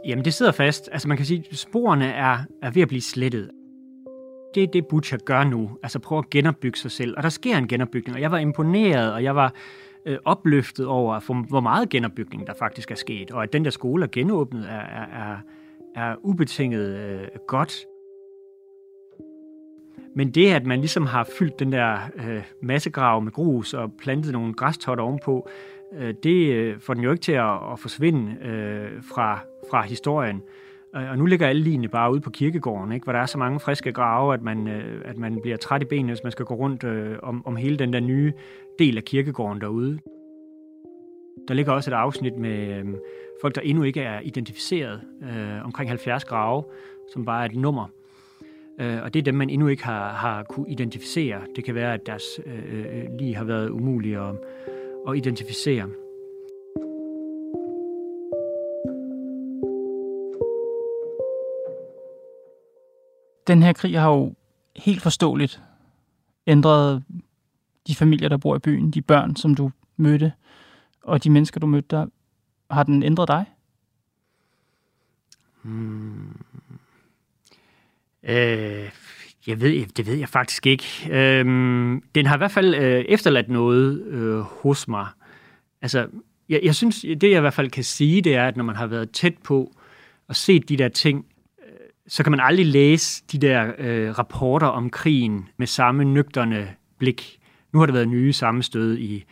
Jamen, 0.07 0.25
det 0.25 0.35
sidder 0.35 0.53
fast. 0.53 0.89
Altså, 0.93 1.09
man 1.09 1.17
kan 1.17 1.27
sige, 1.27 1.45
at 1.51 1.57
sporene 1.57 2.07
er, 2.07 2.39
er 2.63 2.71
ved 2.71 2.83
at 2.83 2.89
blive 2.89 3.01
slettet. 3.01 3.51
Det 4.55 4.63
er 4.63 4.67
det, 4.67 4.87
Butcher 4.87 5.19
gør 5.19 5.45
nu. 5.45 5.71
Altså, 5.83 5.99
prøver 5.99 6.23
at 6.23 6.31
genopbygge 6.31 6.79
sig 6.79 6.91
selv. 6.91 7.15
Og 7.17 7.23
der 7.23 7.29
sker 7.29 7.59
en 7.59 7.69
genopbygning, 7.69 8.15
og 8.15 8.21
jeg 8.21 8.31
var 8.31 8.39
imponeret, 8.39 9.13
og 9.13 9.23
jeg 9.23 9.37
var 9.37 9.55
øh, 10.07 10.19
opløftet 10.25 10.87
over, 10.87 11.21
for, 11.21 11.35
hvor 11.35 11.61
meget 11.61 11.89
genopbygning 11.89 12.47
der 12.47 12.55
faktisk 12.59 12.91
er 12.91 12.95
sket, 12.95 13.31
og 13.31 13.43
at 13.43 13.53
den 13.53 13.65
der 13.65 13.71
skole 13.71 14.05
er 14.05 14.09
genåbnet, 14.13 14.65
er, 14.69 14.81
er, 14.81 15.07
er, 15.13 15.37
er 15.95 16.17
ubetinget 16.23 16.97
øh, 16.99 17.29
godt. 17.49 17.87
Men 20.15 20.31
det, 20.31 20.53
at 20.53 20.67
man 20.67 20.81
ligesom 20.81 21.07
har 21.07 21.29
fyldt 21.39 21.59
den 21.59 21.73
der 21.73 21.99
øh, 22.17 22.43
massegrav 22.63 23.23
med 23.23 23.33
grus 23.33 23.75
og 23.75 23.93
plantet 23.99 24.33
nogle 24.33 24.55
græstotter 24.55 25.05
ovenpå, 25.05 25.49
øh, 25.93 26.15
det 26.23 26.53
øh, 26.53 26.81
får 26.81 26.95
den 26.95 27.03
jo 27.05 27.11
ikke 27.11 27.23
til 27.23 27.33
at, 27.33 27.73
at 27.73 27.79
forsvinde 27.79 28.37
øh, 28.45 29.03
fra, 29.03 29.39
fra 29.71 29.83
historien. 29.83 30.43
Øh, 30.97 31.11
og 31.11 31.19
nu 31.19 31.27
ligger 31.27 31.47
alle 31.47 31.63
linje 31.63 31.89
bare 31.89 32.13
ude 32.13 32.21
på 32.21 32.31
kirkegården, 32.31 32.93
ikke? 32.93 33.05
hvor 33.05 33.13
der 33.13 33.21
er 33.21 33.27
så 33.27 33.39
mange 33.39 33.61
friske 33.61 33.93
grave, 33.93 34.35
at 34.35 34.43
man, 34.43 34.69
øh, 34.69 35.03
at 35.05 35.19
man 35.19 35.41
bliver 35.43 35.57
træt 35.57 35.83
i 35.83 35.85
benene, 35.85 36.13
hvis 36.13 36.23
man 36.23 36.33
skal 36.33 36.45
gå 36.45 36.55
rundt 36.55 36.85
øh, 36.85 37.17
om, 37.23 37.47
om 37.47 37.57
hele 37.57 37.77
den 37.77 37.93
der 37.93 38.01
nye 38.01 38.33
del 38.79 38.97
af 38.97 39.05
kirkegården 39.05 39.61
derude. 39.61 39.99
Der 41.49 41.55
ligger 41.55 41.73
også 41.73 41.91
et 41.91 41.95
afsnit 41.95 42.37
med 42.37 42.79
øh, 42.79 42.85
folk, 43.41 43.55
der 43.55 43.61
endnu 43.61 43.83
ikke 43.83 44.01
er 44.01 44.21
identificeret, 44.21 45.01
øh, 45.23 45.65
omkring 45.65 45.91
70 45.91 46.25
grave, 46.25 46.65
som 47.13 47.25
bare 47.25 47.43
er 47.43 47.49
et 47.49 47.57
nummer. 47.57 47.87
Øh, 48.81 49.03
og 49.03 49.15
det 49.15 49.21
er 49.21 49.25
dem, 49.25 49.35
man 49.35 49.51
endnu 49.51 49.69
ikke 49.69 49.85
har, 49.85 50.13
har 50.13 50.43
kunne 50.43 50.71
identificere. 50.71 51.41
Det 51.57 51.65
kan 51.65 51.75
være, 51.75 51.95
at 51.95 52.07
deres 52.07 52.41
øh, 52.47 52.81
øh 52.81 53.05
lige 53.19 53.37
har 53.37 53.45
været 53.45 53.71
umulige 53.71 54.19
at, 54.19 54.35
at 55.09 55.17
identificere. 55.17 55.89
Den 63.47 63.63
her 63.63 63.73
krig 63.73 64.01
har 64.01 64.11
jo 64.11 64.35
helt 64.77 65.03
forståeligt 65.03 65.63
ændrede 66.47 67.03
de 67.87 67.95
familier, 67.95 68.29
der 68.29 68.37
bor 68.37 68.57
i 68.57 68.59
byen, 68.59 68.91
de 68.91 69.03
børn, 69.03 69.37
som 69.37 69.55
du 69.55 69.71
mødte, 69.97 70.33
og 71.03 71.25
de 71.25 71.31
mennesker, 71.31 71.61
du 71.61 71.67
mødte 71.67 71.97
der, 71.97 72.07
har 72.71 72.83
den 72.83 73.03
ændret 73.03 73.29
dig? 73.29 73.45
Hmm. 75.63 76.41
Øh, 78.23 78.91
jeg 79.47 79.61
ved, 79.61 79.87
det 79.87 80.07
ved 80.07 80.15
jeg 80.15 80.29
faktisk 80.29 80.67
ikke. 80.67 80.85
Øhm, 81.11 82.03
den 82.15 82.27
har 82.27 82.35
i 82.35 82.39
hvert 82.39 82.51
fald 82.51 82.75
øh, 82.75 83.05
efterladt 83.09 83.49
noget 83.49 84.03
øh, 84.03 84.39
hos 84.39 84.89
mig. 84.89 85.07
Altså, 85.83 86.07
jeg, 86.49 86.61
jeg 86.63 86.75
synes, 86.75 87.01
det 87.01 87.23
jeg 87.23 87.37
i 87.37 87.41
hvert 87.41 87.55
fald 87.55 87.71
kan 87.71 87.85
sige, 87.85 88.23
det 88.23 88.35
er, 88.35 88.49
at 88.49 88.57
når 88.57 88.65
man 88.65 88.77
har 88.77 88.87
været 88.87 89.11
tæt 89.11 89.35
på 89.45 89.77
og 90.29 90.37
set 90.37 90.69
de 90.69 90.77
der 90.77 90.89
ting, 90.89 91.27
øh, 91.67 91.75
så 92.09 92.23
kan 92.23 92.31
man 92.31 92.41
aldrig 92.41 92.67
læse 92.67 93.23
de 93.33 93.39
der 93.39 93.73
øh, 93.79 94.19
rapporter 94.19 94.67
om 94.67 94.91
krigen 94.91 95.49
med 95.57 95.67
samme 95.67 96.05
nøgterne 96.05 96.75
blik. 96.99 97.39
Nu 97.73 97.79
har 97.79 97.87
der 97.87 97.93
været 97.93 98.09
nye 98.09 98.33
sammenstød 98.33 98.99
i, 98.99 99.25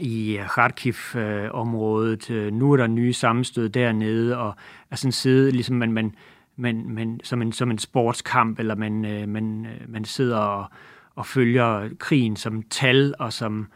i 0.00 0.38
Kharkiv-området. 0.48 2.30
Øh, 2.30 2.46
øh, 2.46 2.52
nu 2.52 2.72
er 2.72 2.76
der 2.76 2.86
nye 2.86 3.12
sammenstød 3.12 3.68
dernede, 3.68 4.38
og 4.38 4.54
altså 4.90 5.02
sådan 5.02 5.12
side, 5.12 5.50
ligesom 5.50 5.76
man, 5.76 5.92
man, 5.92 6.14
man, 6.56 6.84
man, 6.88 7.20
som, 7.24 7.42
en, 7.42 7.52
som 7.52 7.70
en 7.70 7.78
sportskamp, 7.78 8.58
eller 8.58 8.74
man, 8.74 9.04
øh, 9.04 9.28
man, 9.28 9.66
øh, 9.66 9.92
man 9.92 10.04
sidder 10.04 10.38
og, 10.38 10.66
og 11.14 11.26
følger 11.26 11.88
krigen 11.98 12.36
som 12.36 12.62
tal 12.62 13.14
og 13.18 13.32
som 13.32 13.68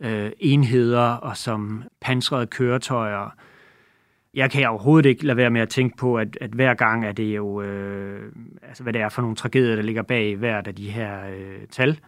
øh, 0.00 0.32
enheder 0.38 1.12
og 1.12 1.36
som 1.36 1.82
pansrede 2.00 2.46
køretøjer. 2.46 3.34
Jeg 4.34 4.50
kan 4.50 4.68
overhovedet 4.68 5.08
ikke 5.08 5.26
lade 5.26 5.36
være 5.36 5.50
med 5.50 5.60
at 5.60 5.68
tænke 5.68 5.96
på, 5.96 6.18
at, 6.18 6.38
at 6.40 6.50
hver 6.50 6.74
gang 6.74 7.04
er 7.04 7.12
det 7.12 7.36
jo, 7.36 7.62
øh, 7.62 8.32
altså 8.62 8.82
hvad 8.82 8.92
det 8.92 9.00
er 9.00 9.08
for 9.08 9.22
nogle 9.22 9.36
tragedier, 9.36 9.76
der 9.76 9.82
ligger 9.82 10.02
bag 10.02 10.36
hvert 10.36 10.66
af 10.66 10.74
de 10.74 10.90
her 10.90 11.28
øh, 11.28 11.66
tal, 11.70 12.00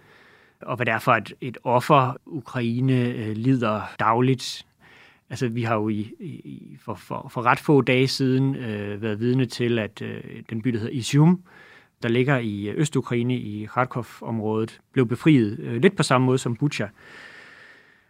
og 0.62 0.76
hvad 0.76 0.86
det 0.86 0.92
er 0.92 0.98
for 0.98 1.12
et, 1.12 1.32
et 1.40 1.58
offer, 1.64 2.16
Ukraine 2.26 3.08
øh, 3.08 3.36
lider 3.36 3.80
dagligt. 3.98 4.66
Altså, 5.32 5.48
vi 5.48 5.62
har 5.62 5.74
jo 5.74 5.88
i, 5.88 6.00
i, 6.20 6.76
for, 6.80 6.94
for, 6.94 7.28
for 7.30 7.42
ret 7.42 7.58
få 7.58 7.80
dage 7.80 8.08
siden 8.08 8.56
øh, 8.56 9.02
været 9.02 9.20
vidne 9.20 9.46
til, 9.46 9.78
at 9.78 10.02
øh, 10.02 10.22
den 10.50 10.62
by, 10.62 10.70
der 10.70 10.78
hedder 10.78 10.92
Izium, 10.92 11.42
der 12.02 12.08
ligger 12.08 12.38
i 12.38 12.68
øh, 12.68 12.74
Østukraine 12.78 13.36
i 13.36 13.66
Kharkov-området, 13.66 14.80
blev 14.92 15.06
befriet 15.06 15.58
øh, 15.58 15.82
lidt 15.82 15.96
på 15.96 16.02
samme 16.02 16.24
måde 16.24 16.38
som 16.38 16.56
Bucha. 16.56 16.86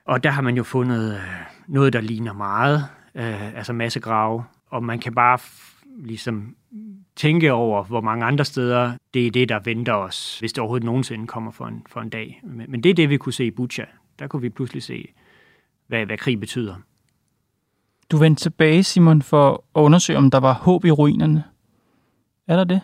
Og 0.05 0.23
der 0.23 0.31
har 0.31 0.43
man 0.43 0.57
jo 0.57 0.63
fundet 0.63 1.15
øh, 1.15 1.21
noget, 1.69 1.93
der 1.93 2.01
ligner 2.01 2.33
meget, 2.33 2.85
øh, 3.15 3.57
altså 3.57 3.73
massegrave, 3.73 4.45
og 4.71 4.85
man 4.85 4.99
kan 4.99 5.15
bare 5.15 5.39
ligesom 5.99 6.57
tænke 7.17 7.53
over, 7.53 7.85
hvor 7.85 8.01
mange 8.01 8.25
andre 8.25 8.45
steder, 8.45 8.93
det 9.15 9.27
er 9.27 9.31
det, 9.31 9.49
der 9.49 9.61
venter 9.65 9.95
os, 9.95 10.39
hvis 10.39 10.53
det 10.53 10.59
overhovedet 10.59 10.85
nogensinde 10.85 11.27
kommer 11.27 11.51
for 11.51 11.67
en, 11.67 11.83
for 11.87 12.01
en 12.01 12.11
dag. 12.11 12.41
Men, 12.45 12.71
men 12.71 12.83
det 12.83 12.91
er 12.91 12.95
det, 12.95 13.11
vi 13.11 13.17
kunne 13.17 13.33
se 13.33 13.47
i 13.47 13.51
Bucha. 13.51 13.85
Der 14.19 14.27
kunne 14.27 14.43
vi 14.43 14.49
pludselig 14.49 14.83
se, 14.83 15.13
hvad, 15.87 16.07
hvad 16.07 16.19
krig 16.19 16.41
betyder. 16.41 16.75
Du 18.13 18.19
vendte 18.19 18.43
tilbage, 18.43 18.83
Simon, 18.83 19.23
for 19.23 19.65
at 19.75 19.81
undersøge, 19.81 20.19
om 20.19 20.31
der 20.31 20.41
var 20.41 20.53
håb 20.53 20.85
i 20.85 20.91
ruinerne. 20.91 21.45
Er 22.49 22.57
der 22.57 22.65
det? 22.65 22.81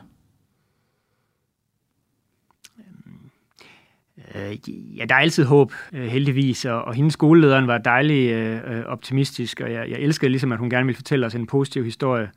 Øh, 4.34 4.70
ja, 4.98 5.04
der 5.04 5.14
er 5.14 5.18
altid 5.18 5.44
håb, 5.44 5.72
øh, 5.92 6.06
heldigvis, 6.06 6.64
og, 6.64 6.82
og 6.82 6.94
hendes 6.94 7.12
skolelederen 7.12 7.66
var 7.66 7.78
dejlig 7.78 8.30
øh, 8.30 8.78
øh 8.78 8.84
optimistisk, 8.84 9.60
og 9.60 9.72
jeg, 9.72 9.90
jeg 9.90 9.98
elskede 9.98 10.30
ligesom, 10.30 10.52
at 10.52 10.58
hun 10.58 10.70
gerne 10.70 10.86
ville 10.86 10.96
fortælle 10.96 11.26
os 11.26 11.34
en 11.34 11.46
positiv 11.46 11.84
historie. 11.84 12.30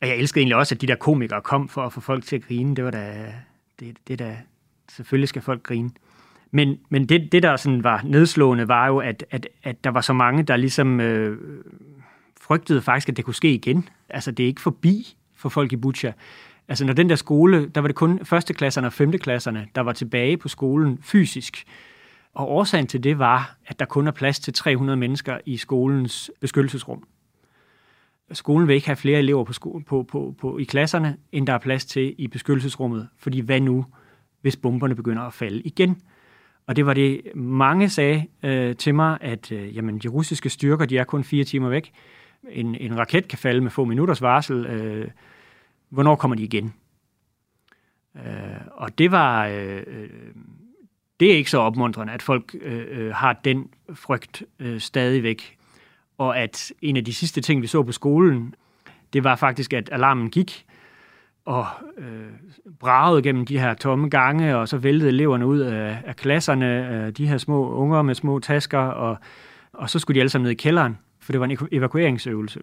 Og 0.00 0.08
jeg 0.08 0.16
elskede 0.16 0.40
egentlig 0.40 0.56
også, 0.56 0.74
at 0.74 0.80
de 0.80 0.86
der 0.86 0.94
komikere 0.94 1.40
kom 1.40 1.68
for 1.68 1.82
at 1.82 1.92
få 1.92 2.00
folk 2.00 2.24
til 2.24 2.36
at 2.36 2.42
grine. 2.42 2.76
Det 2.76 2.84
var 2.84 2.90
da, 2.90 3.32
det, 3.80 3.96
det 4.08 4.18
der, 4.18 4.34
selvfølgelig 4.88 5.28
skal 5.28 5.42
folk 5.42 5.62
grine. 5.62 5.90
Men, 6.54 6.78
men 6.88 7.06
det, 7.06 7.32
det, 7.32 7.42
der 7.42 7.56
sådan 7.56 7.84
var 7.84 8.02
nedslående, 8.04 8.68
var 8.68 8.86
jo, 8.86 8.98
at, 8.98 9.24
at, 9.30 9.48
at 9.62 9.84
der 9.84 9.90
var 9.90 10.00
så 10.00 10.12
mange, 10.12 10.42
der 10.42 10.56
ligesom 10.56 11.00
øh, 11.00 11.38
frygtede 12.40 12.82
faktisk, 12.82 13.08
at 13.08 13.16
det 13.16 13.24
kunne 13.24 13.34
ske 13.34 13.54
igen. 13.54 13.88
Altså, 14.08 14.30
det 14.30 14.42
er 14.42 14.46
ikke 14.46 14.60
forbi 14.60 15.16
for 15.36 15.48
folk 15.48 15.72
i 15.72 15.76
Butcha. 15.76 16.12
Altså, 16.68 16.84
når 16.84 16.92
den 16.92 17.08
der 17.08 17.16
skole, 17.16 17.66
der 17.66 17.80
var 17.80 17.88
det 17.88 17.96
kun 17.96 18.24
førsteklasserne 18.24 18.86
og 18.86 18.92
femteklasserne, 18.92 19.68
der 19.74 19.80
var 19.80 19.92
tilbage 19.92 20.36
på 20.36 20.48
skolen 20.48 20.98
fysisk. 21.02 21.64
Og 22.34 22.50
årsagen 22.50 22.86
til 22.86 23.04
det 23.04 23.18
var, 23.18 23.56
at 23.66 23.78
der 23.78 23.84
kun 23.84 24.06
er 24.06 24.10
plads 24.10 24.40
til 24.40 24.52
300 24.52 24.96
mennesker 24.96 25.38
i 25.46 25.56
skolens 25.56 26.30
beskyttelsesrum. 26.40 27.06
Skolen 28.32 28.68
vil 28.68 28.74
ikke 28.74 28.86
have 28.86 28.96
flere 28.96 29.18
elever 29.18 29.44
på, 29.44 29.52
skole, 29.52 29.84
på, 29.84 30.02
på, 30.02 30.34
på, 30.40 30.58
i 30.58 30.64
klasserne, 30.64 31.16
end 31.32 31.46
der 31.46 31.52
er 31.52 31.58
plads 31.58 31.84
til 31.84 32.14
i 32.18 32.28
beskyttelsesrummet. 32.28 33.08
Fordi 33.18 33.40
hvad 33.40 33.60
nu, 33.60 33.86
hvis 34.40 34.56
bomberne 34.56 34.94
begynder 34.94 35.22
at 35.22 35.32
falde 35.32 35.60
igen? 35.60 36.02
Og 36.66 36.76
det 36.76 36.86
var 36.86 36.94
det, 36.94 37.22
mange 37.34 37.88
sagde 37.88 38.26
øh, 38.42 38.76
til 38.76 38.94
mig, 38.94 39.18
at 39.20 39.52
øh, 39.52 39.76
jamen, 39.76 39.98
de 39.98 40.08
russiske 40.08 40.50
styrker, 40.50 40.86
de 40.86 40.98
er 40.98 41.04
kun 41.04 41.24
fire 41.24 41.44
timer 41.44 41.68
væk. 41.68 41.92
En, 42.50 42.74
en 42.74 42.98
raket 42.98 43.28
kan 43.28 43.38
falde 43.38 43.60
med 43.60 43.70
få 43.70 43.84
minutters 43.84 44.22
varsel. 44.22 44.66
Øh, 44.66 45.08
hvornår 45.88 46.16
kommer 46.16 46.36
de 46.36 46.42
igen? 46.42 46.74
Øh, 48.16 48.22
og 48.72 48.98
det 48.98 49.10
var... 49.10 49.46
Øh, 49.46 49.82
øh, 49.86 50.08
det 51.20 51.32
er 51.32 51.36
ikke 51.36 51.50
så 51.50 51.58
opmuntrende, 51.58 52.12
at 52.12 52.22
folk 52.22 52.54
øh, 52.60 52.84
øh, 52.88 53.14
har 53.14 53.40
den 53.44 53.68
frygt 53.94 54.42
øh, 54.58 54.80
stadigvæk. 54.80 55.56
Og 56.18 56.38
at 56.38 56.72
en 56.82 56.96
af 56.96 57.04
de 57.04 57.14
sidste 57.14 57.40
ting, 57.40 57.62
vi 57.62 57.66
så 57.66 57.82
på 57.82 57.92
skolen, 57.92 58.54
det 59.12 59.24
var 59.24 59.36
faktisk, 59.36 59.72
at 59.72 59.88
alarmen 59.92 60.30
gik, 60.30 60.66
og 61.44 61.66
øh, 61.98 62.30
bragede 62.78 63.22
gennem 63.22 63.46
de 63.46 63.58
her 63.58 63.74
tomme 63.74 64.08
gange, 64.08 64.56
og 64.56 64.68
så 64.68 64.76
væltede 64.76 65.10
eleverne 65.10 65.46
ud 65.46 65.58
af, 65.58 66.02
af 66.04 66.16
klasserne, 66.16 66.96
øh, 67.06 67.10
de 67.10 67.26
her 67.26 67.38
små 67.38 67.74
unger 67.74 68.02
med 68.02 68.14
små 68.14 68.38
tasker, 68.38 68.78
og, 68.78 69.16
og 69.72 69.90
så 69.90 69.98
skulle 69.98 70.14
de 70.14 70.20
alle 70.20 70.30
sammen 70.30 70.44
ned 70.44 70.50
i 70.50 70.54
kælderen, 70.54 70.98
for 71.20 71.32
det 71.32 71.40
var 71.40 71.46
en 71.46 71.58
evakueringsøvelse. 71.72 72.60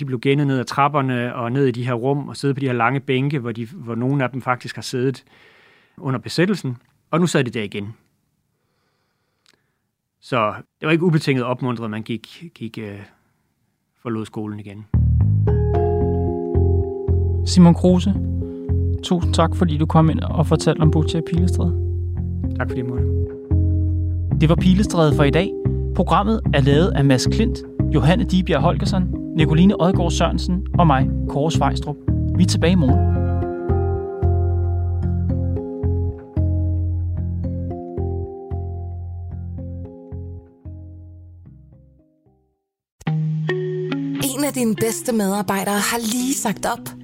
De 0.00 0.04
blev 0.04 0.20
gennet 0.20 0.46
ned 0.46 0.58
ad 0.58 0.64
trapperne 0.64 1.34
og 1.34 1.52
ned 1.52 1.66
i 1.66 1.70
de 1.70 1.86
her 1.86 1.94
rum 1.94 2.28
og 2.28 2.36
sidde 2.36 2.54
på 2.54 2.60
de 2.60 2.66
her 2.66 2.72
lange 2.72 3.00
bænke, 3.00 3.38
hvor, 3.38 3.52
de, 3.52 3.66
hvor 3.66 3.94
nogle 3.94 4.24
af 4.24 4.30
dem 4.30 4.42
faktisk 4.42 4.74
har 4.74 4.82
siddet 4.82 5.24
under 5.96 6.20
besættelsen. 6.20 6.76
Og 7.10 7.20
nu 7.20 7.26
sad 7.26 7.44
de 7.44 7.50
der 7.50 7.62
igen. 7.62 7.94
Så 10.20 10.54
det 10.80 10.86
var 10.86 10.92
ikke 10.92 11.04
ubetinget 11.04 11.44
opmuntret, 11.44 11.84
at 11.84 11.90
man 11.90 12.02
gik, 12.02 12.50
gik 12.54 12.78
øh, 12.78 13.00
forlod 14.02 14.26
skolen 14.26 14.60
igen. 14.60 15.03
Simon 17.46 17.74
Kruse, 17.74 18.14
tusind 19.02 19.34
tak, 19.34 19.56
fordi 19.56 19.76
du 19.76 19.86
kom 19.86 20.10
ind 20.10 20.20
og 20.20 20.46
fortalte 20.46 20.80
om 20.80 20.90
Butcher 20.90 21.20
i 21.20 21.22
Pilestræde. 21.26 21.74
Tak 22.58 22.68
fordi 22.68 22.80
jeg 22.80 22.88
måtte. 22.88 23.04
Det 24.40 24.48
var 24.48 24.54
Pilestræde 24.54 25.14
for 25.14 25.24
i 25.24 25.30
dag. 25.30 25.50
Programmet 25.94 26.40
er 26.54 26.60
lavet 26.60 26.92
af 26.94 27.04
Mads 27.04 27.26
Klint, 27.26 27.58
Johanne 27.94 28.24
Dibjerg 28.24 28.60
Holgersen, 28.60 29.14
Nicoline 29.36 29.80
Odgaard 29.80 30.10
Sørensen 30.10 30.66
og 30.78 30.86
mig, 30.86 31.08
Kåre 31.28 31.50
Svejstrup. 31.50 31.96
Vi 32.36 32.42
er 32.42 32.46
tilbage 32.46 32.72
i 32.72 32.74
morgen. 32.74 33.14
En 44.36 44.44
af 44.44 44.52
dine 44.52 44.74
bedste 44.74 45.12
medarbejdere 45.12 45.74
har 45.74 45.98
lige 45.98 46.34
sagt 46.34 46.66
op. 46.66 47.03